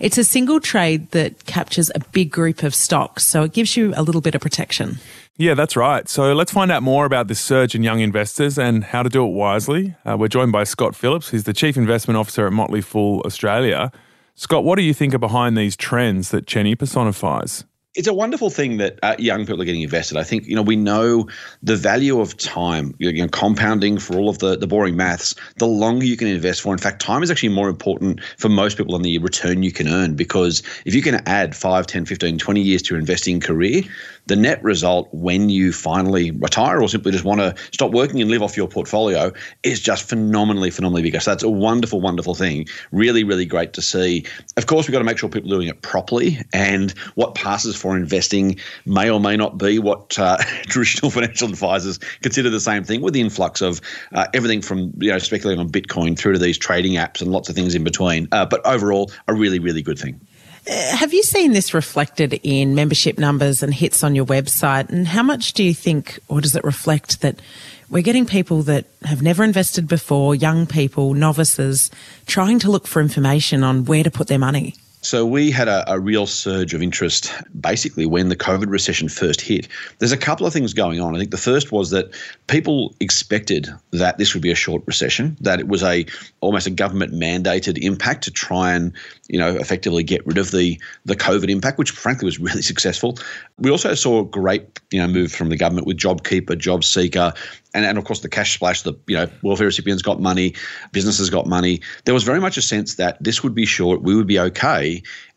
It's 0.00 0.18
a 0.18 0.24
single 0.24 0.58
trade 0.58 1.12
that 1.12 1.46
captures 1.46 1.92
a 1.94 2.00
big 2.10 2.32
group 2.32 2.64
of 2.64 2.74
stocks, 2.74 3.24
so 3.24 3.44
it 3.44 3.52
gives 3.52 3.76
you 3.76 3.92
a 3.96 4.02
little 4.02 4.20
bit 4.20 4.34
of 4.34 4.40
protection. 4.40 4.98
Yeah, 5.40 5.54
that's 5.54 5.74
right. 5.74 6.06
So 6.06 6.34
let's 6.34 6.52
find 6.52 6.70
out 6.70 6.82
more 6.82 7.06
about 7.06 7.28
this 7.28 7.40
surge 7.40 7.74
in 7.74 7.82
young 7.82 8.00
investors 8.00 8.58
and 8.58 8.84
how 8.84 9.02
to 9.02 9.08
do 9.08 9.24
it 9.24 9.30
wisely. 9.30 9.96
Uh, 10.04 10.18
we're 10.18 10.28
joined 10.28 10.52
by 10.52 10.64
Scott 10.64 10.94
Phillips. 10.94 11.30
He's 11.30 11.44
the 11.44 11.54
Chief 11.54 11.78
Investment 11.78 12.18
Officer 12.18 12.46
at 12.46 12.52
Motley 12.52 12.82
Fool 12.82 13.22
Australia. 13.24 13.90
Scott, 14.34 14.64
what 14.64 14.76
do 14.76 14.82
you 14.82 14.92
think 14.92 15.14
are 15.14 15.18
behind 15.18 15.56
these 15.56 15.76
trends 15.76 16.28
that 16.28 16.44
Chenny 16.44 16.78
personifies? 16.78 17.64
it's 17.96 18.06
a 18.06 18.14
wonderful 18.14 18.50
thing 18.50 18.76
that 18.76 19.00
uh, 19.02 19.16
young 19.18 19.40
people 19.44 19.60
are 19.60 19.64
getting 19.64 19.82
invested. 19.82 20.16
I 20.16 20.22
think 20.22 20.46
you 20.46 20.54
know 20.54 20.62
we 20.62 20.76
know 20.76 21.28
the 21.62 21.74
value 21.74 22.20
of 22.20 22.36
time. 22.36 22.94
You 22.98 23.12
know, 23.12 23.28
compounding 23.28 23.98
for 23.98 24.16
all 24.16 24.28
of 24.28 24.38
the 24.38 24.56
the 24.56 24.68
boring 24.68 24.96
maths. 24.96 25.34
The 25.56 25.66
longer 25.66 26.06
you 26.06 26.16
can 26.16 26.28
invest 26.28 26.62
for, 26.62 26.72
in 26.72 26.78
fact, 26.78 27.02
time 27.02 27.22
is 27.22 27.30
actually 27.30 27.48
more 27.48 27.68
important 27.68 28.20
for 28.38 28.48
most 28.48 28.78
people 28.78 28.94
than 28.94 29.02
the 29.02 29.18
return 29.18 29.64
you 29.64 29.72
can 29.72 29.88
earn. 29.88 30.14
Because 30.14 30.62
if 30.84 30.94
you 30.94 31.02
can 31.02 31.16
add 31.26 31.56
5, 31.56 31.86
10, 31.86 32.04
15, 32.04 32.38
20 32.38 32.60
years 32.60 32.82
to 32.82 32.94
your 32.94 33.00
investing 33.00 33.40
career, 33.40 33.82
the 34.30 34.36
net 34.36 34.62
result 34.62 35.08
when 35.10 35.50
you 35.50 35.72
finally 35.72 36.30
retire 36.30 36.80
or 36.80 36.88
simply 36.88 37.10
just 37.10 37.24
want 37.24 37.40
to 37.40 37.52
stop 37.72 37.90
working 37.90 38.20
and 38.20 38.30
live 38.30 38.42
off 38.42 38.56
your 38.56 38.68
portfolio 38.68 39.32
is 39.64 39.80
just 39.80 40.08
phenomenally, 40.08 40.70
phenomenally 40.70 41.02
bigger. 41.02 41.18
So 41.18 41.32
that's 41.32 41.42
a 41.42 41.50
wonderful, 41.50 42.00
wonderful 42.00 42.36
thing. 42.36 42.68
Really, 42.92 43.24
really 43.24 43.44
great 43.44 43.72
to 43.72 43.82
see. 43.82 44.24
Of 44.56 44.66
course, 44.66 44.86
we've 44.86 44.92
got 44.92 45.00
to 45.00 45.04
make 45.04 45.18
sure 45.18 45.28
people 45.28 45.52
are 45.52 45.56
doing 45.56 45.66
it 45.66 45.82
properly, 45.82 46.38
and 46.52 46.92
what 47.16 47.34
passes 47.34 47.74
for 47.74 47.96
investing 47.96 48.56
may 48.86 49.10
or 49.10 49.18
may 49.18 49.36
not 49.36 49.58
be 49.58 49.80
what 49.80 50.16
uh, 50.16 50.36
traditional 50.68 51.10
financial 51.10 51.48
advisors 51.48 51.98
consider 52.22 52.50
the 52.50 52.60
same 52.60 52.84
thing 52.84 53.00
with 53.00 53.14
the 53.14 53.20
influx 53.20 53.60
of 53.60 53.80
uh, 54.12 54.28
everything 54.32 54.62
from 54.62 54.92
you 54.98 55.10
know 55.10 55.18
speculating 55.18 55.58
on 55.58 55.68
Bitcoin 55.68 56.16
through 56.16 56.34
to 56.34 56.38
these 56.38 56.56
trading 56.56 56.92
apps 56.92 57.20
and 57.20 57.32
lots 57.32 57.48
of 57.48 57.56
things 57.56 57.74
in 57.74 57.82
between. 57.82 58.28
Uh, 58.30 58.46
but 58.46 58.64
overall, 58.64 59.10
a 59.26 59.34
really, 59.34 59.58
really 59.58 59.82
good 59.82 59.98
thing. 59.98 60.20
Uh, 60.68 60.96
have 60.96 61.14
you 61.14 61.22
seen 61.22 61.52
this 61.52 61.72
reflected 61.74 62.38
in 62.42 62.74
membership 62.74 63.18
numbers 63.18 63.62
and 63.62 63.72
hits 63.72 64.04
on 64.04 64.14
your 64.14 64.26
website? 64.26 64.88
And 64.90 65.08
how 65.08 65.22
much 65.22 65.54
do 65.54 65.64
you 65.64 65.74
think, 65.74 66.18
or 66.28 66.40
does 66.40 66.54
it 66.54 66.64
reflect 66.64 67.22
that 67.22 67.40
we're 67.88 68.02
getting 68.02 68.26
people 68.26 68.62
that 68.62 68.86
have 69.02 69.22
never 69.22 69.42
invested 69.42 69.88
before, 69.88 70.34
young 70.34 70.66
people, 70.66 71.14
novices, 71.14 71.90
trying 72.26 72.58
to 72.60 72.70
look 72.70 72.86
for 72.86 73.00
information 73.00 73.64
on 73.64 73.84
where 73.84 74.04
to 74.04 74.10
put 74.10 74.28
their 74.28 74.38
money? 74.38 74.74
So 75.02 75.24
we 75.24 75.50
had 75.50 75.66
a, 75.66 75.90
a, 75.90 75.98
real 75.98 76.26
surge 76.26 76.74
of 76.74 76.82
interest 76.82 77.32
basically 77.58 78.04
when 78.04 78.28
the 78.28 78.36
COVID 78.36 78.68
recession 78.68 79.08
first 79.08 79.40
hit. 79.40 79.66
There's 79.98 80.12
a 80.12 80.16
couple 80.16 80.46
of 80.46 80.52
things 80.52 80.74
going 80.74 81.00
on. 81.00 81.14
I 81.14 81.18
think 81.18 81.30
the 81.30 81.38
first 81.38 81.72
was 81.72 81.88
that 81.90 82.14
people 82.48 82.94
expected 83.00 83.68
that 83.92 84.18
this 84.18 84.34
would 84.34 84.42
be 84.42 84.50
a 84.50 84.54
short 84.54 84.82
recession, 84.86 85.38
that 85.40 85.58
it 85.58 85.68
was 85.68 85.82
a 85.82 86.04
almost 86.40 86.66
a 86.66 86.70
government 86.70 87.14
mandated 87.14 87.78
impact 87.78 88.24
to 88.24 88.30
try 88.30 88.74
and 88.74 88.92
you 89.28 89.38
know 89.38 89.54
effectively 89.56 90.02
get 90.02 90.26
rid 90.26 90.36
of 90.36 90.50
the 90.50 90.78
the 91.06 91.16
COVID 91.16 91.48
impact, 91.48 91.78
which 91.78 91.92
frankly 91.92 92.26
was 92.26 92.38
really 92.38 92.62
successful. 92.72 93.16
We 93.58 93.70
also 93.70 93.94
saw 93.94 94.20
a 94.20 94.24
great 94.24 94.80
you 94.90 95.00
know 95.00 95.08
move 95.08 95.32
from 95.32 95.48
the 95.48 95.56
government 95.56 95.86
with 95.86 95.96
JobKeeper, 95.96 96.56
JobSeeker, 96.56 97.34
and, 97.74 97.84
and 97.84 97.96
of 97.96 98.04
course 98.04 98.20
the 98.20 98.28
cash 98.28 98.54
splash. 98.54 98.82
The 98.82 98.94
you 99.06 99.16
know 99.16 99.28
welfare 99.42 99.66
recipients 99.66 100.02
got 100.02 100.20
money, 100.20 100.54
businesses 100.92 101.30
got 101.30 101.46
money. 101.46 101.80
There 102.04 102.14
was 102.14 102.24
very 102.24 102.40
much 102.40 102.56
a 102.56 102.62
sense 102.62 102.96
that 102.96 103.22
this 103.22 103.42
would 103.42 103.54
be 103.54 103.66
short, 103.66 104.02
we 104.02 104.14
would 104.14 104.26
be 104.26 104.38
okay, 104.38 104.89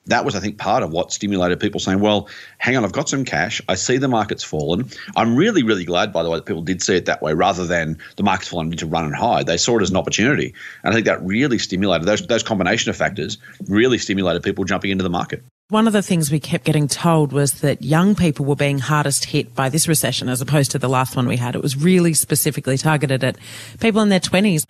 that 0.05 0.25
was, 0.25 0.35
I 0.35 0.39
think, 0.39 0.57
part 0.57 0.83
of 0.83 0.91
what 0.91 1.13
stimulated 1.13 1.59
people 1.59 1.79
saying, 1.79 1.99
well, 1.99 2.27
hang 2.57 2.75
on, 2.75 2.83
I've 2.83 2.91
got 2.91 3.07
some 3.07 3.23
cash. 3.23 3.61
I 3.69 3.75
see 3.75 3.97
the 3.97 4.07
market's 4.07 4.43
fallen. 4.43 4.89
I'm 5.15 5.35
really, 5.35 5.63
really 5.63 5.85
glad, 5.85 6.11
by 6.11 6.23
the 6.23 6.29
way, 6.29 6.37
that 6.37 6.45
people 6.45 6.61
did 6.61 6.81
see 6.81 6.95
it 6.95 7.05
that 7.05 7.21
way 7.21 7.33
rather 7.33 7.65
than 7.65 7.97
the 8.17 8.23
market's 8.23 8.49
fallen, 8.49 8.67
I 8.67 8.69
need 8.71 8.79
to 8.79 8.85
run 8.85 9.05
and 9.05 9.15
hide. 9.15 9.45
They 9.45 9.57
saw 9.57 9.77
it 9.77 9.81
as 9.81 9.91
an 9.91 9.97
opportunity. 9.97 10.53
And 10.83 10.91
I 10.91 10.95
think 10.95 11.05
that 11.05 11.23
really 11.23 11.57
stimulated, 11.57 12.07
those, 12.07 12.25
those 12.27 12.43
combination 12.43 12.89
of 12.89 12.97
factors 12.97 13.37
really 13.67 13.97
stimulated 13.97 14.43
people 14.43 14.65
jumping 14.65 14.91
into 14.91 15.03
the 15.03 15.09
market. 15.09 15.43
One 15.69 15.87
of 15.87 15.93
the 15.93 16.01
things 16.01 16.29
we 16.29 16.41
kept 16.41 16.65
getting 16.65 16.89
told 16.89 17.31
was 17.31 17.61
that 17.61 17.81
young 17.81 18.15
people 18.15 18.45
were 18.45 18.55
being 18.55 18.79
hardest 18.79 19.25
hit 19.25 19.55
by 19.55 19.69
this 19.69 19.87
recession 19.87 20.27
as 20.27 20.41
opposed 20.41 20.71
to 20.71 20.79
the 20.79 20.89
last 20.89 21.15
one 21.15 21.27
we 21.27 21.37
had. 21.37 21.55
It 21.55 21.61
was 21.61 21.77
really 21.77 22.13
specifically 22.13 22.77
targeted 22.77 23.23
at 23.23 23.37
people 23.79 24.01
in 24.01 24.09
their 24.09 24.19
20s. 24.19 24.65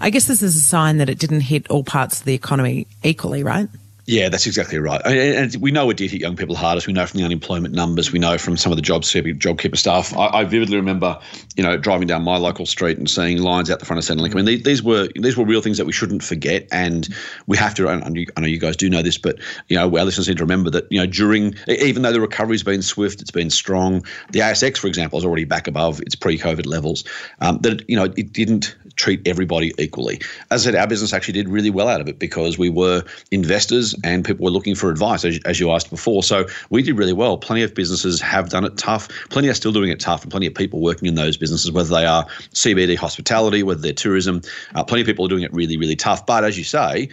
I 0.00 0.08
guess 0.08 0.24
this 0.24 0.42
is 0.42 0.56
a 0.56 0.60
sign 0.60 0.96
that 0.96 1.10
it 1.10 1.18
didn't 1.18 1.42
hit 1.42 1.70
all 1.70 1.84
parts 1.84 2.20
of 2.20 2.24
the 2.24 2.34
economy 2.34 2.86
equally, 3.04 3.44
right? 3.44 3.68
Yeah, 4.08 4.30
that's 4.30 4.46
exactly 4.46 4.78
right. 4.78 5.02
And 5.04 5.54
we 5.56 5.70
know 5.70 5.90
it 5.90 5.98
did 5.98 6.10
hit 6.10 6.22
young 6.22 6.34
people 6.34 6.56
hardest. 6.56 6.86
We 6.86 6.94
know 6.94 7.04
from 7.04 7.18
the 7.18 7.26
unemployment 7.26 7.74
numbers. 7.74 8.10
We 8.10 8.18
know 8.18 8.38
from 8.38 8.56
some 8.56 8.72
of 8.72 8.76
the 8.76 8.82
job 8.82 9.02
JobKeeper 9.02 9.76
staff. 9.76 10.16
I, 10.16 10.28
I 10.28 10.44
vividly 10.44 10.78
remember, 10.78 11.20
you 11.56 11.62
know, 11.62 11.76
driving 11.76 12.06
down 12.06 12.22
my 12.22 12.38
local 12.38 12.64
street 12.64 12.96
and 12.96 13.10
seeing 13.10 13.42
lines 13.42 13.70
out 13.70 13.80
the 13.80 13.84
front 13.84 13.98
of 13.98 14.04
Centrelink. 14.16 14.32
I 14.32 14.40
mean, 14.40 14.62
these 14.62 14.82
were 14.82 15.10
these 15.14 15.36
were 15.36 15.44
real 15.44 15.60
things 15.60 15.76
that 15.76 15.84
we 15.84 15.92
shouldn't 15.92 16.22
forget, 16.22 16.66
and 16.72 17.06
we 17.48 17.58
have 17.58 17.74
to. 17.74 17.86
I 17.86 17.98
know 17.98 18.46
you 18.46 18.58
guys 18.58 18.78
do 18.78 18.88
know 18.88 19.02
this, 19.02 19.18
but 19.18 19.38
you 19.68 19.76
know, 19.76 19.84
our 19.84 20.06
listeners 20.06 20.26
need 20.26 20.38
to 20.38 20.44
remember 20.44 20.70
that 20.70 20.90
you 20.90 20.98
know 20.98 21.06
during 21.06 21.54
even 21.68 22.00
though 22.00 22.12
the 22.12 22.22
recovery's 22.22 22.62
been 22.62 22.80
swift, 22.80 23.20
it's 23.20 23.30
been 23.30 23.50
strong. 23.50 24.02
The 24.32 24.38
ASX, 24.38 24.78
for 24.78 24.86
example, 24.86 25.18
is 25.18 25.24
already 25.26 25.44
back 25.44 25.66
above 25.66 26.00
its 26.00 26.14
pre-COVID 26.14 26.64
levels. 26.64 27.04
Um, 27.42 27.58
that 27.58 27.86
you 27.90 27.96
know, 27.96 28.04
it 28.04 28.32
didn't 28.32 28.74
treat 28.96 29.20
everybody 29.28 29.74
equally. 29.78 30.18
As 30.50 30.62
I 30.62 30.70
said, 30.70 30.80
our 30.80 30.86
business 30.86 31.12
actually 31.12 31.34
did 31.34 31.48
really 31.50 31.70
well 31.70 31.88
out 31.88 32.00
of 32.00 32.08
it 32.08 32.18
because 32.18 32.56
we 32.56 32.70
were 32.70 33.04
investors 33.30 33.94
and 34.04 34.24
people 34.24 34.44
were 34.44 34.50
looking 34.50 34.74
for 34.74 34.90
advice, 34.90 35.24
as, 35.24 35.38
as 35.44 35.60
you 35.60 35.70
asked 35.70 35.90
before. 35.90 36.22
So 36.22 36.46
we 36.70 36.82
did 36.82 36.96
really 36.96 37.12
well. 37.12 37.38
Plenty 37.38 37.62
of 37.62 37.74
businesses 37.74 38.20
have 38.20 38.48
done 38.50 38.64
it 38.64 38.76
tough. 38.76 39.08
Plenty 39.30 39.48
are 39.48 39.54
still 39.54 39.72
doing 39.72 39.90
it 39.90 40.00
tough, 40.00 40.22
and 40.22 40.30
plenty 40.30 40.46
of 40.46 40.54
people 40.54 40.80
working 40.80 41.06
in 41.06 41.14
those 41.14 41.36
businesses, 41.36 41.72
whether 41.72 41.90
they 41.90 42.06
are 42.06 42.24
CBD 42.54 42.96
hospitality, 42.96 43.62
whether 43.62 43.80
they're 43.80 43.92
tourism. 43.92 44.42
Uh, 44.74 44.84
plenty 44.84 45.02
of 45.02 45.06
people 45.06 45.24
are 45.24 45.28
doing 45.28 45.42
it 45.42 45.52
really, 45.52 45.76
really 45.76 45.96
tough. 45.96 46.26
But 46.26 46.44
as 46.44 46.56
you 46.58 46.64
say, 46.64 47.08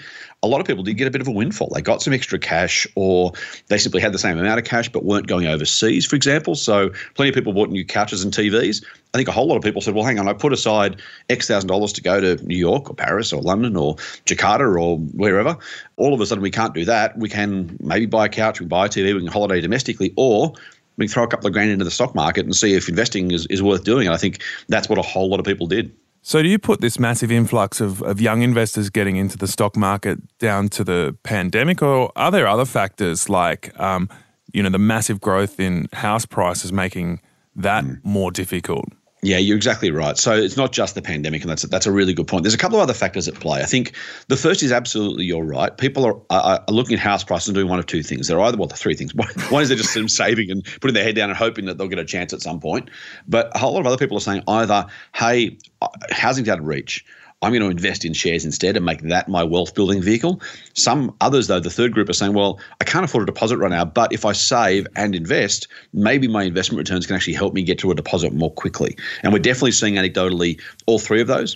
a 0.46 0.48
lot 0.48 0.62
of 0.62 0.68
people 0.68 0.84
did 0.84 0.94
get 0.94 1.08
a 1.08 1.12
bit 1.12 1.22
of 1.22 1.28
a 1.28 1.32
windfall. 1.32 1.70
They 1.74 1.82
got 1.82 2.02
some 2.02 2.14
extra 2.14 2.38
cash, 2.38 2.86
or 2.96 3.34
they 3.68 3.78
simply 3.78 4.00
had 4.00 4.14
the 4.14 4.20
same 4.20 4.38
amount 4.38 4.60
of 4.60 4.66
cash 4.66 4.90
but 4.90 5.04
weren't 5.04 5.28
going 5.28 5.48
overseas, 5.48 6.06
for 6.06 6.16
example. 6.16 6.56
So, 6.56 6.92
plenty 7.16 7.30
of 7.30 7.36
people 7.36 7.52
bought 7.52 7.70
new 7.70 7.84
couches 7.84 8.24
and 8.24 8.32
TVs. 8.32 8.86
I 9.14 9.18
think 9.18 9.28
a 9.28 9.32
whole 9.32 9.48
lot 9.48 9.58
of 9.58 9.64
people 9.64 9.82
said, 9.82 9.96
well, 9.96 10.04
hang 10.04 10.20
on, 10.20 10.28
I 10.28 10.34
put 10.34 10.54
aside 10.54 11.02
X 11.30 11.48
thousand 11.48 11.68
dollars 11.68 11.94
to 11.94 12.02
go 12.02 12.22
to 12.22 12.36
New 12.46 12.58
York 12.58 12.90
or 12.90 12.94
Paris 12.94 13.34
or 13.34 13.42
London 13.42 13.76
or 13.76 13.96
Jakarta 14.26 14.80
or 14.80 14.98
wherever. 14.98 15.58
All 15.98 16.14
of 16.14 16.22
a 16.22 16.26
sudden, 16.26 16.42
we 16.42 16.52
can't 16.52 16.74
do 16.74 16.86
that. 16.86 17.18
We 17.18 17.30
can 17.30 17.78
maybe 17.82 18.06
buy 18.06 18.26
a 18.26 18.30
couch, 18.30 18.60
we 18.60 18.66
can 18.66 18.70
buy 18.70 18.86
a 18.86 18.90
TV, 18.90 19.14
we 19.14 19.22
can 19.22 19.28
holiday 19.28 19.62
domestically, 19.62 20.14
or 20.16 20.54
we 20.98 21.08
can 21.08 21.14
throw 21.14 21.24
a 21.24 21.28
couple 21.28 21.48
of 21.48 21.54
grand 21.54 21.72
into 21.72 21.86
the 21.86 21.92
stock 21.92 22.14
market 22.14 22.46
and 22.46 22.56
see 22.56 22.74
if 22.74 22.88
investing 22.88 23.32
is, 23.32 23.46
is 23.48 23.64
worth 23.64 23.84
doing. 23.84 24.08
And 24.08 24.14
I 24.14 24.18
think 24.18 24.42
that's 24.68 24.88
what 24.88 24.98
a 24.98 25.02
whole 25.02 25.30
lot 25.30 25.40
of 25.40 25.46
people 25.46 25.68
did. 25.68 25.96
So, 26.28 26.42
do 26.42 26.50
you 26.50 26.58
put 26.58 26.82
this 26.82 26.98
massive 26.98 27.32
influx 27.32 27.80
of, 27.80 28.02
of 28.02 28.20
young 28.20 28.42
investors 28.42 28.90
getting 28.90 29.16
into 29.16 29.38
the 29.38 29.46
stock 29.46 29.78
market 29.78 30.18
down 30.40 30.70
to 30.70 30.84
the 30.84 31.16
pandemic, 31.22 31.84
or 31.84 32.12
are 32.16 32.32
there 32.32 32.48
other 32.48 32.66
factors 32.66 33.30
like, 33.30 33.80
um, 33.80 34.10
you 34.52 34.64
know, 34.64 34.72
the 34.72 34.80
massive 34.80 35.22
growth 35.22 35.60
in 35.60 35.88
house 35.94 36.26
prices 36.26 36.74
making 36.74 37.22
that 37.56 37.84
mm. 37.84 38.04
more 38.04 38.32
difficult? 38.32 38.86
Yeah, 39.26 39.40
you're 39.40 39.58
exactly 39.58 39.90
right. 39.90 40.16
So 40.20 40.34
it's 40.34 40.56
not 40.56 40.72
just 40.72 40.94
the 40.94 41.02
pandemic, 41.02 41.42
and 41.42 41.50
that's 41.50 41.64
a, 41.64 41.68
that's 41.68 41.88
a 41.88 41.92
really 41.92 42.14
good 42.14 42.28
point. 42.28 42.44
There's 42.44 42.54
a 42.54 42.60
couple 42.60 42.78
of 42.78 42.84
other 42.84 42.94
factors 42.94 43.28
at 43.28 43.34
play. 43.34 43.60
I 43.60 43.66
think 43.66 43.96
the 44.28 44.38
first 44.38 44.62
is 44.62 44.72
absolutely 44.72 45.26
you're 45.26 45.44
right. 45.44 45.76
People 45.76 46.06
are, 46.06 46.16
are, 46.30 46.64
are 46.68 46.72
looking 46.74 46.94
at 46.94 47.00
house 47.00 47.24
prices 47.24 47.48
and 47.48 47.56
doing 47.56 47.68
one 47.68 47.80
of 47.80 47.88
two 47.88 48.04
things. 48.04 48.28
They're 48.28 48.40
either 48.40 48.56
well, 48.56 48.68
the 48.68 48.76
three 48.76 48.94
things. 48.94 49.16
One, 49.16 49.28
one 49.50 49.64
is 49.64 49.70
they're 49.70 49.78
just 49.80 50.16
saving 50.16 50.52
and 50.52 50.64
putting 50.80 50.94
their 50.94 51.04
head 51.04 51.16
down 51.16 51.32
and 51.32 51.38
hoping 51.38 51.66
that 51.66 51.80
they'll 51.80 51.88
get 51.88 51.98
a 51.98 52.06
chance 52.06 52.34
at 52.34 52.42
some 52.42 52.60
point. 52.60 52.92
But 53.28 53.52
a 53.56 53.58
whole 53.58 53.74
lot 53.74 53.80
of 53.80 53.88
other 53.88 53.98
people 53.98 54.16
are 54.16 54.22
saying 54.22 54.44
either, 54.48 54.86
hey, 55.16 55.58
uh, 55.82 55.88
housing's 56.12 56.48
out 56.48 56.60
of 56.60 56.66
reach 56.66 57.04
I'm 57.46 57.52
going 57.52 57.62
to 57.62 57.70
invest 57.70 58.06
in 58.06 58.14
shares 58.14 58.44
instead 58.44 58.76
and 58.76 58.84
make 58.84 59.04
that 59.04 59.30
my 59.30 59.44
wealth 59.44 59.76
building 59.76 60.02
vehicle. 60.02 60.42
Some 60.74 61.16
others, 61.22 61.46
though, 61.46 61.60
the 61.60 61.70
third 61.70 61.94
group 61.94 62.10
are 62.10 62.14
saying, 62.14 62.34
well, 62.34 62.60
I 62.82 62.86
can't 62.86 63.06
afford 63.06 63.22
a 63.22 63.26
deposit 63.28 63.58
right 63.58 63.70
now, 63.70 63.86
but 63.86 64.12
if 64.12 64.26
I 64.26 64.32
save 64.32 64.88
and 64.96 65.14
invest, 65.14 65.68
maybe 65.94 66.28
my 66.28 66.42
investment 66.42 66.80
returns 66.80 67.06
can 67.06 67.16
actually 67.16 67.36
help 67.36 67.54
me 67.54 67.62
get 67.62 67.78
to 67.80 67.92
a 67.92 67.96
deposit 67.96 68.34
more 68.34 68.52
quickly. 68.52 68.98
And 69.22 69.32
we're 69.32 69.38
definitely 69.38 69.74
seeing 69.74 69.94
anecdotally 69.94 70.60
all 70.88 70.98
three 70.98 71.22
of 71.22 71.28
those. 71.28 71.56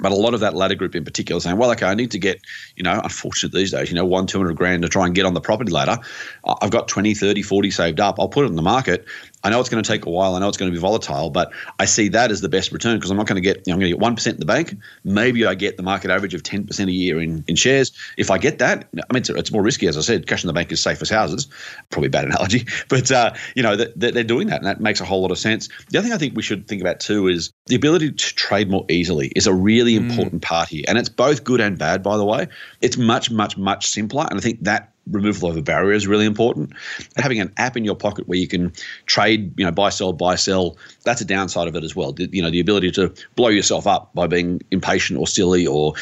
But 0.00 0.12
a 0.12 0.16
lot 0.16 0.34
of 0.34 0.40
that 0.40 0.54
latter 0.54 0.74
group 0.74 0.96
in 0.96 1.04
particular 1.04 1.40
saying, 1.40 1.58
well, 1.58 1.70
okay, 1.72 1.86
I 1.86 1.94
need 1.94 2.10
to 2.12 2.18
get, 2.18 2.40
you 2.74 2.82
know, 2.82 3.00
unfortunate 3.02 3.52
these 3.52 3.70
days, 3.70 3.90
you 3.90 3.94
know, 3.94 4.04
one, 4.04 4.26
200 4.26 4.56
grand 4.56 4.82
to 4.82 4.88
try 4.88 5.06
and 5.06 5.14
get 5.14 5.26
on 5.26 5.34
the 5.34 5.40
property 5.40 5.70
ladder. 5.70 5.98
I've 6.44 6.70
got 6.70 6.88
20, 6.88 7.14
30, 7.14 7.42
40 7.42 7.70
saved 7.70 8.00
up. 8.00 8.18
I'll 8.18 8.28
put 8.28 8.46
it 8.46 8.48
in 8.48 8.56
the 8.56 8.62
market. 8.62 9.04
I 9.42 9.50
know 9.50 9.60
it's 9.60 9.68
going 9.68 9.82
to 9.82 9.88
take 9.88 10.06
a 10.06 10.10
while. 10.10 10.34
I 10.34 10.38
know 10.38 10.48
it's 10.48 10.56
going 10.56 10.70
to 10.70 10.76
be 10.76 10.80
volatile, 10.80 11.30
but 11.30 11.52
I 11.78 11.84
see 11.86 12.08
that 12.08 12.30
as 12.30 12.40
the 12.40 12.48
best 12.48 12.72
return 12.72 12.96
because 12.98 13.10
I'm 13.10 13.16
not 13.16 13.26
going 13.26 13.36
to 13.36 13.40
get, 13.40 13.58
you 13.66 13.70
know, 13.70 13.74
I'm 13.74 13.80
going 13.80 13.92
to 13.92 13.98
get 13.98 14.26
1% 14.26 14.32
in 14.34 14.38
the 14.38 14.46
bank. 14.46 14.76
Maybe 15.04 15.46
I 15.46 15.54
get 15.54 15.76
the 15.76 15.82
market 15.82 16.10
average 16.10 16.34
of 16.34 16.42
10% 16.42 16.86
a 16.86 16.92
year 16.92 17.20
in, 17.20 17.44
in 17.46 17.56
shares. 17.56 17.92
If 18.18 18.30
I 18.30 18.38
get 18.38 18.58
that, 18.58 18.88
I 18.92 19.12
mean, 19.12 19.20
it's, 19.20 19.30
it's 19.30 19.52
more 19.52 19.62
risky, 19.62 19.86
as 19.86 19.96
I 19.96 20.02
said. 20.02 20.26
Cash 20.26 20.44
in 20.44 20.48
the 20.48 20.52
bank 20.52 20.70
is 20.72 20.82
safe 20.82 21.00
as 21.00 21.08
houses. 21.08 21.48
Probably 21.90 22.08
a 22.08 22.10
bad 22.10 22.24
analogy, 22.26 22.66
but, 22.88 23.10
uh, 23.10 23.32
you 23.54 23.62
know, 23.62 23.76
that, 23.76 23.98
they're 23.98 24.24
doing 24.24 24.48
that 24.48 24.58
and 24.58 24.66
that 24.66 24.80
makes 24.80 25.00
a 25.00 25.04
whole 25.04 25.22
lot 25.22 25.30
of 25.30 25.38
sense. 25.38 25.68
The 25.90 25.98
other 25.98 26.08
thing 26.08 26.14
I 26.14 26.18
think 26.18 26.36
we 26.36 26.42
should 26.42 26.68
think 26.68 26.82
about 26.82 27.00
too 27.00 27.28
is 27.28 27.52
the 27.66 27.76
ability 27.76 28.12
to 28.12 28.34
trade 28.34 28.70
more 28.70 28.84
easily 28.88 29.28
is 29.36 29.46
a 29.46 29.54
really 29.54 29.94
mm. 29.94 30.10
important 30.10 30.42
part 30.42 30.68
here. 30.68 30.84
And 30.88 30.98
it's 30.98 31.08
both 31.08 31.44
good 31.44 31.60
and 31.60 31.78
bad, 31.78 32.02
by 32.02 32.16
the 32.16 32.24
way. 32.24 32.48
It's 32.80 32.96
much, 32.96 33.30
much, 33.30 33.56
much 33.56 33.86
simpler. 33.86 34.26
And 34.28 34.38
I 34.38 34.42
think 34.42 34.64
that 34.64 34.92
removal 35.10 35.50
of 35.50 35.56
a 35.56 35.62
barrier 35.62 35.92
is 35.92 36.06
really 36.06 36.26
important. 36.26 36.72
Having 37.16 37.40
an 37.40 37.52
app 37.56 37.76
in 37.76 37.84
your 37.84 37.94
pocket 37.94 38.28
where 38.28 38.38
you 38.38 38.48
can 38.48 38.72
trade, 39.06 39.52
you 39.56 39.64
know, 39.64 39.70
buy, 39.70 39.90
sell, 39.90 40.12
buy, 40.12 40.36
sell, 40.36 40.76
that's 41.04 41.20
a 41.20 41.24
downside 41.24 41.68
of 41.68 41.76
it 41.76 41.84
as 41.84 41.96
well. 41.96 42.14
You 42.18 42.42
know, 42.42 42.50
the 42.50 42.60
ability 42.60 42.90
to 42.92 43.12
blow 43.36 43.48
yourself 43.48 43.86
up 43.86 44.14
by 44.14 44.26
being 44.26 44.60
impatient 44.70 45.18
or 45.18 45.26
silly 45.26 45.66
or 45.66 45.94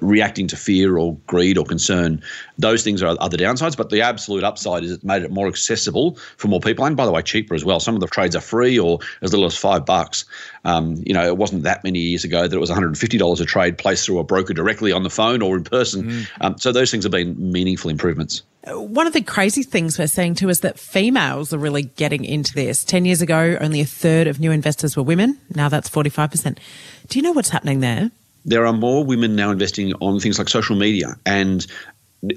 reacting 0.00 0.46
to 0.48 0.56
fear 0.56 0.98
or 0.98 1.16
greed 1.26 1.58
or 1.58 1.64
concern. 1.64 2.22
Those 2.58 2.82
things 2.84 3.02
are 3.02 3.16
other 3.20 3.36
downsides, 3.36 3.76
but 3.76 3.90
the 3.90 4.00
absolute 4.00 4.44
upside 4.44 4.84
is 4.84 4.92
it 4.92 5.04
made 5.04 5.22
it 5.22 5.30
more 5.30 5.48
accessible 5.48 6.16
for 6.36 6.48
more 6.48 6.60
people, 6.60 6.84
and 6.84 6.96
by 6.96 7.06
the 7.06 7.12
way, 7.12 7.22
cheaper 7.22 7.54
as 7.54 7.64
well. 7.64 7.80
Some 7.80 7.94
of 7.94 8.00
the 8.00 8.06
trades 8.06 8.36
are 8.36 8.40
free 8.40 8.78
or 8.78 8.98
as 9.22 9.32
little 9.32 9.46
as 9.46 9.56
five 9.56 9.84
bucks. 9.84 10.24
Um, 10.64 11.02
you 11.04 11.12
know, 11.12 11.26
it 11.26 11.36
wasn't 11.36 11.62
that 11.64 11.84
many 11.84 11.98
years 11.98 12.24
ago 12.24 12.48
that 12.48 12.56
it 12.56 12.60
was 12.60 12.70
$150 12.70 13.40
a 13.40 13.44
trade 13.44 13.78
placed 13.78 14.06
through 14.06 14.18
a 14.18 14.24
broker 14.24 14.54
directly 14.54 14.92
on 14.92 15.02
the 15.02 15.10
phone 15.10 15.42
or 15.42 15.56
in 15.56 15.64
person. 15.64 16.04
Mm. 16.04 16.28
Um, 16.40 16.58
so 16.58 16.72
those 16.72 16.90
things 16.90 17.04
have 17.04 17.12
been 17.12 17.52
meaningful 17.52 17.90
improvements. 17.90 18.42
One 18.66 19.06
of 19.06 19.12
the 19.12 19.20
crazy 19.20 19.62
things 19.62 19.98
we're 19.98 20.06
seeing 20.06 20.34
too 20.34 20.48
is 20.48 20.60
that 20.60 20.78
females 20.78 21.52
are 21.52 21.58
really 21.58 21.82
getting 21.82 22.24
into 22.24 22.54
this. 22.54 22.82
10 22.84 23.04
years 23.04 23.20
ago, 23.20 23.58
only 23.60 23.80
a 23.80 23.84
third 23.84 24.26
of 24.26 24.40
new 24.40 24.52
investors 24.52 24.96
were 24.96 25.02
women. 25.02 25.38
Now 25.54 25.68
that's 25.68 25.90
45%. 25.90 26.58
Do 27.08 27.18
you 27.18 27.22
know 27.22 27.32
what's 27.32 27.50
happening 27.50 27.80
there? 27.80 28.10
There 28.46 28.66
are 28.66 28.72
more 28.72 29.04
women 29.04 29.36
now 29.36 29.50
investing 29.50 29.92
on 29.94 30.20
things 30.20 30.38
like 30.38 30.48
social 30.48 30.76
media 30.76 31.16
and 31.26 31.66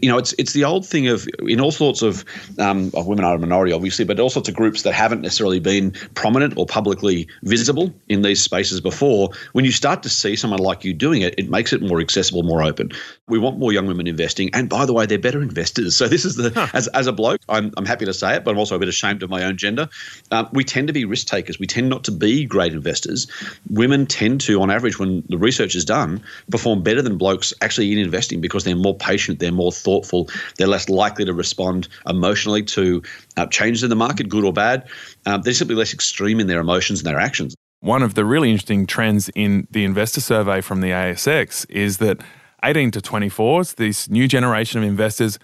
you 0.01 0.09
know, 0.09 0.17
it's 0.17 0.33
it's 0.37 0.53
the 0.53 0.63
old 0.63 0.85
thing 0.85 1.07
of 1.07 1.27
in 1.47 1.59
all 1.59 1.71
sorts 1.71 2.01
of 2.01 2.25
um, 2.59 2.91
of 2.93 3.07
women 3.07 3.25
are 3.25 3.35
a 3.35 3.39
minority, 3.39 3.71
obviously, 3.71 4.05
but 4.05 4.19
all 4.19 4.29
sorts 4.29 4.49
of 4.49 4.55
groups 4.55 4.83
that 4.83 4.93
haven't 4.93 5.21
necessarily 5.21 5.59
been 5.59 5.91
prominent 6.15 6.57
or 6.57 6.65
publicly 6.65 7.27
visible 7.43 7.93
in 8.07 8.21
these 8.21 8.41
spaces 8.41 8.81
before. 8.81 9.29
When 9.53 9.65
you 9.65 9.71
start 9.71 10.03
to 10.03 10.09
see 10.09 10.35
someone 10.35 10.59
like 10.59 10.83
you 10.83 10.93
doing 10.93 11.21
it, 11.21 11.35
it 11.37 11.49
makes 11.49 11.73
it 11.73 11.81
more 11.81 11.99
accessible, 11.99 12.43
more 12.43 12.63
open. 12.63 12.91
We 13.27 13.39
want 13.39 13.59
more 13.59 13.71
young 13.71 13.87
women 13.87 14.07
investing, 14.07 14.49
and 14.53 14.69
by 14.69 14.85
the 14.85 14.93
way, 14.93 15.05
they're 15.05 15.19
better 15.19 15.41
investors. 15.41 15.95
So 15.95 16.07
this 16.07 16.25
is 16.25 16.35
the 16.35 16.51
huh. 16.51 16.67
as 16.73 16.87
as 16.89 17.07
a 17.07 17.13
bloke, 17.13 17.41
I'm 17.49 17.71
I'm 17.77 17.85
happy 17.85 18.05
to 18.05 18.13
say 18.13 18.35
it, 18.35 18.43
but 18.43 18.51
I'm 18.51 18.57
also 18.57 18.75
a 18.75 18.79
bit 18.79 18.89
ashamed 18.89 19.23
of 19.23 19.29
my 19.29 19.43
own 19.43 19.57
gender. 19.57 19.89
Um, 20.31 20.49
we 20.53 20.63
tend 20.63 20.87
to 20.87 20.93
be 20.93 21.05
risk 21.05 21.27
takers. 21.27 21.59
We 21.59 21.67
tend 21.67 21.89
not 21.89 22.03
to 22.05 22.11
be 22.11 22.45
great 22.45 22.73
investors. 22.73 23.27
Women 23.69 24.05
tend 24.05 24.41
to, 24.41 24.61
on 24.61 24.69
average, 24.69 24.99
when 24.99 25.23
the 25.29 25.37
research 25.37 25.75
is 25.75 25.85
done, 25.85 26.21
perform 26.51 26.83
better 26.83 27.01
than 27.01 27.17
blokes 27.17 27.53
actually 27.61 27.91
in 27.91 27.99
investing 27.99 28.41
because 28.41 28.63
they're 28.63 28.75
more 28.75 28.95
patient, 28.95 29.39
they're 29.39 29.51
more 29.51 29.71
thoughtful. 29.77 30.29
They're 30.57 30.67
less 30.67 30.89
likely 30.89 31.25
to 31.25 31.33
respond 31.33 31.87
emotionally 32.07 32.63
to 32.63 33.01
uh, 33.37 33.47
changes 33.47 33.83
in 33.83 33.89
the 33.89 33.95
market, 33.95 34.29
good 34.29 34.43
or 34.43 34.53
bad. 34.53 34.87
Um, 35.25 35.41
they're 35.41 35.53
simply 35.53 35.75
less 35.75 35.93
extreme 35.93 36.39
in 36.39 36.47
their 36.47 36.59
emotions 36.59 36.99
and 36.99 37.07
their 37.07 37.19
actions. 37.19 37.55
One 37.79 38.01
of 38.01 38.15
the 38.15 38.25
really 38.25 38.49
interesting 38.49 38.87
trends 38.87 39.29
in 39.35 39.67
the 39.69 39.85
investor 39.85 40.21
survey 40.21 40.61
from 40.61 40.81
the 40.81 40.89
ASX 40.89 41.65
is 41.69 41.99
that 41.99 42.19
18 42.63 42.91
to 42.91 43.01
24s, 43.01 43.75
this 43.75 44.09
new 44.09 44.27
generation 44.27 44.81
of 44.81 44.87
investors, 44.87 45.37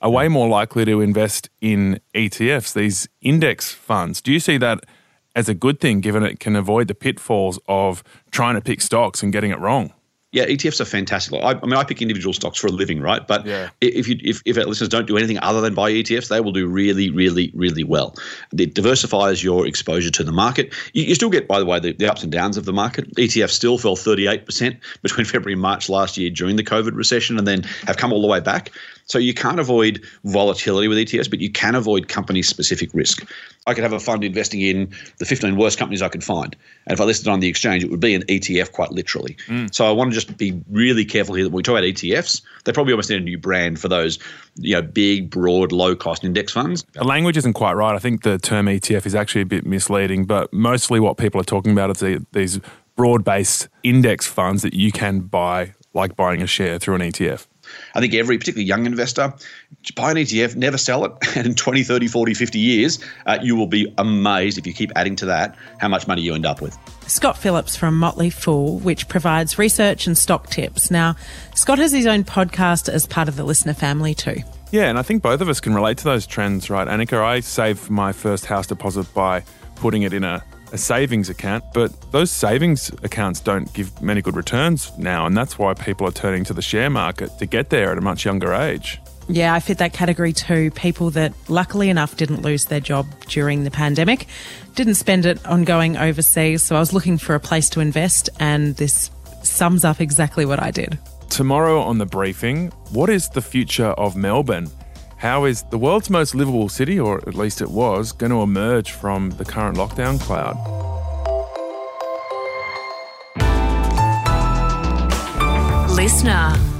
are 0.00 0.10
way 0.10 0.28
more 0.28 0.48
likely 0.48 0.84
to 0.84 1.00
invest 1.00 1.50
in 1.60 2.00
ETFs, 2.14 2.72
these 2.72 3.08
index 3.20 3.72
funds. 3.72 4.20
Do 4.20 4.32
you 4.32 4.40
see 4.40 4.56
that 4.58 4.80
as 5.36 5.48
a 5.48 5.54
good 5.54 5.80
thing, 5.80 6.00
given 6.00 6.22
it 6.22 6.40
can 6.40 6.56
avoid 6.56 6.88
the 6.88 6.94
pitfalls 6.94 7.58
of 7.68 8.02
trying 8.30 8.54
to 8.54 8.60
pick 8.60 8.80
stocks 8.80 9.22
and 9.22 9.32
getting 9.32 9.50
it 9.50 9.58
wrong? 9.58 9.92
Yeah, 10.32 10.46
ETFs 10.46 10.80
are 10.80 10.84
fantastic. 10.84 11.34
I, 11.42 11.58
I, 11.60 11.66
mean, 11.66 11.74
I 11.74 11.82
pick 11.82 12.00
individual 12.00 12.32
stocks 12.32 12.56
for 12.60 12.68
a 12.68 12.70
living, 12.70 13.00
right? 13.00 13.26
But 13.26 13.44
yeah. 13.44 13.70
if 13.80 14.06
you 14.06 14.16
if, 14.22 14.40
if 14.44 14.56
our 14.56 14.64
listeners 14.64 14.88
don't 14.88 15.08
do 15.08 15.16
anything 15.16 15.40
other 15.42 15.60
than 15.60 15.74
buy 15.74 15.90
ETFs, 15.90 16.28
they 16.28 16.40
will 16.40 16.52
do 16.52 16.68
really, 16.68 17.10
really, 17.10 17.50
really 17.52 17.82
well. 17.82 18.14
It 18.56 18.74
diversifies 18.74 19.42
your 19.42 19.66
exposure 19.66 20.10
to 20.10 20.22
the 20.22 20.30
market. 20.30 20.72
You, 20.92 21.02
you 21.02 21.16
still 21.16 21.30
get, 21.30 21.48
by 21.48 21.58
the 21.58 21.66
way, 21.66 21.80
the, 21.80 21.94
the, 21.94 22.08
ups 22.08 22.22
and 22.22 22.30
downs 22.30 22.56
of 22.56 22.64
the 22.64 22.72
market. 22.72 23.12
ETFs 23.16 23.50
still 23.50 23.76
fell 23.76 23.96
38% 23.96 24.78
between 25.02 25.24
February 25.26 25.54
and 25.54 25.62
March 25.62 25.88
last 25.88 26.16
year 26.16 26.30
during 26.30 26.54
the 26.54 26.64
COVID 26.64 26.94
recession 26.94 27.36
and 27.36 27.46
then 27.46 27.64
have 27.86 27.96
come 27.96 28.12
all 28.12 28.22
the 28.22 28.28
way 28.28 28.38
back. 28.38 28.70
So 29.06 29.18
you 29.18 29.34
can't 29.34 29.58
avoid 29.58 30.04
volatility 30.22 30.86
with 30.86 30.96
ETFs, 30.96 31.28
but 31.28 31.40
you 31.40 31.50
can 31.50 31.74
avoid 31.74 32.06
company 32.06 32.42
specific 32.42 32.90
risk. 32.94 33.28
I 33.66 33.74
could 33.74 33.82
have 33.82 33.92
a 33.92 33.98
fund 33.98 34.22
investing 34.22 34.60
in 34.60 34.94
the 35.18 35.24
15 35.24 35.56
worst 35.56 35.78
companies 35.78 36.00
I 36.00 36.08
could 36.08 36.22
find. 36.22 36.54
And 36.86 36.94
if 36.94 37.00
I 37.00 37.04
listed 37.04 37.26
on 37.26 37.40
the 37.40 37.48
exchange, 37.48 37.82
it 37.82 37.90
would 37.90 37.98
be 37.98 38.14
an 38.14 38.22
ETF 38.22 38.70
quite 38.70 38.92
literally. 38.92 39.36
Mm. 39.48 39.74
So 39.74 39.86
I 39.86 39.90
want 39.90 40.10
to 40.10 40.14
just 40.24 40.36
be 40.36 40.60
really 40.70 41.04
careful 41.04 41.34
here 41.34 41.44
that 41.44 41.50
when 41.50 41.56
we 41.56 41.62
talk 41.62 41.74
about 41.74 41.84
ETFs, 41.84 42.42
they 42.64 42.72
probably 42.72 42.92
almost 42.92 43.10
need 43.10 43.20
a 43.20 43.24
new 43.24 43.38
brand 43.38 43.80
for 43.80 43.88
those 43.88 44.18
you 44.56 44.74
know, 44.74 44.82
big, 44.82 45.30
broad, 45.30 45.72
low 45.72 45.94
cost 45.96 46.24
index 46.24 46.52
funds. 46.52 46.84
The 46.92 47.04
language 47.04 47.36
isn't 47.36 47.54
quite 47.54 47.74
right. 47.74 47.94
I 47.94 47.98
think 47.98 48.22
the 48.22 48.38
term 48.38 48.66
ETF 48.66 49.06
is 49.06 49.14
actually 49.14 49.42
a 49.42 49.46
bit 49.46 49.66
misleading, 49.66 50.24
but 50.26 50.52
mostly 50.52 51.00
what 51.00 51.16
people 51.16 51.40
are 51.40 51.44
talking 51.44 51.72
about 51.72 52.02
is 52.02 52.24
these 52.32 52.60
broad 52.96 53.24
based 53.24 53.68
index 53.82 54.26
funds 54.26 54.62
that 54.62 54.74
you 54.74 54.92
can 54.92 55.20
buy, 55.20 55.74
like 55.94 56.16
buying 56.16 56.42
a 56.42 56.46
share 56.46 56.78
through 56.78 56.96
an 56.96 57.02
ETF. 57.02 57.46
I 57.94 58.00
think 58.00 58.14
every 58.14 58.38
particularly 58.38 58.66
young 58.66 58.86
investor, 58.86 59.32
buy 59.94 60.10
an 60.12 60.16
ETF, 60.16 60.56
never 60.56 60.78
sell 60.78 61.04
it, 61.04 61.12
and 61.36 61.46
in 61.46 61.54
20, 61.54 61.82
30, 61.82 62.06
40, 62.08 62.34
50 62.34 62.58
years, 62.58 62.98
uh, 63.26 63.38
you 63.42 63.56
will 63.56 63.66
be 63.66 63.92
amazed 63.98 64.58
if 64.58 64.66
you 64.66 64.72
keep 64.72 64.92
adding 64.96 65.16
to 65.16 65.26
that 65.26 65.56
how 65.78 65.88
much 65.88 66.06
money 66.06 66.22
you 66.22 66.34
end 66.34 66.46
up 66.46 66.60
with. 66.60 66.76
Scott 67.06 67.36
Phillips 67.36 67.76
from 67.76 67.98
Motley 67.98 68.30
Fool, 68.30 68.78
which 68.78 69.08
provides 69.08 69.58
research 69.58 70.06
and 70.06 70.16
stock 70.16 70.48
tips. 70.48 70.90
Now, 70.90 71.16
Scott 71.54 71.78
has 71.78 71.92
his 71.92 72.06
own 72.06 72.24
podcast 72.24 72.88
as 72.88 73.06
part 73.06 73.28
of 73.28 73.36
the 73.36 73.44
listener 73.44 73.74
family 73.74 74.14
too. 74.14 74.42
Yeah, 74.70 74.84
and 74.84 74.98
I 74.98 75.02
think 75.02 75.22
both 75.22 75.40
of 75.40 75.48
us 75.48 75.58
can 75.58 75.74
relate 75.74 75.98
to 75.98 76.04
those 76.04 76.26
trends, 76.26 76.70
right? 76.70 76.86
Annika, 76.86 77.20
I 77.20 77.40
saved 77.40 77.90
my 77.90 78.12
first 78.12 78.46
house 78.46 78.68
deposit 78.68 79.12
by 79.12 79.42
putting 79.74 80.02
it 80.02 80.12
in 80.12 80.22
a 80.22 80.44
a 80.72 80.78
savings 80.78 81.28
account, 81.28 81.64
but 81.74 81.92
those 82.12 82.30
savings 82.30 82.90
accounts 83.02 83.40
don't 83.40 83.72
give 83.72 84.00
many 84.00 84.22
good 84.22 84.36
returns 84.36 84.92
now, 84.98 85.26
and 85.26 85.36
that's 85.36 85.58
why 85.58 85.74
people 85.74 86.06
are 86.06 86.12
turning 86.12 86.44
to 86.44 86.54
the 86.54 86.62
share 86.62 86.90
market 86.90 87.38
to 87.38 87.46
get 87.46 87.70
there 87.70 87.92
at 87.92 87.98
a 87.98 88.00
much 88.00 88.24
younger 88.24 88.54
age. 88.54 89.00
Yeah, 89.28 89.54
I 89.54 89.60
fit 89.60 89.78
that 89.78 89.92
category 89.92 90.32
too. 90.32 90.72
People 90.72 91.10
that 91.10 91.32
luckily 91.48 91.88
enough 91.88 92.16
didn't 92.16 92.42
lose 92.42 92.64
their 92.64 92.80
job 92.80 93.06
during 93.28 93.62
the 93.62 93.70
pandemic, 93.70 94.26
didn't 94.74 94.96
spend 94.96 95.24
it 95.24 95.44
on 95.46 95.64
going 95.64 95.96
overseas. 95.96 96.62
So 96.62 96.74
I 96.74 96.80
was 96.80 96.92
looking 96.92 97.16
for 97.16 97.34
a 97.34 97.40
place 97.40 97.70
to 97.70 97.80
invest, 97.80 98.28
and 98.40 98.76
this 98.76 99.10
sums 99.42 99.84
up 99.84 100.00
exactly 100.00 100.44
what 100.44 100.60
I 100.60 100.70
did. 100.70 100.98
Tomorrow 101.28 101.80
on 101.80 101.98
the 101.98 102.06
briefing, 102.06 102.72
what 102.90 103.08
is 103.08 103.28
the 103.28 103.40
future 103.40 103.90
of 103.90 104.16
Melbourne? 104.16 104.68
How 105.20 105.44
is 105.44 105.64
the 105.64 105.76
world's 105.76 106.08
most 106.08 106.34
livable 106.34 106.70
city, 106.70 106.98
or 106.98 107.18
at 107.28 107.34
least 107.34 107.60
it 107.60 107.70
was, 107.70 108.10
going 108.10 108.30
to 108.30 108.40
emerge 108.40 108.92
from 108.92 109.28
the 109.32 109.44
current 109.44 109.76
lockdown 109.76 110.18
cloud? 110.18 110.56
Listener. 115.94 116.79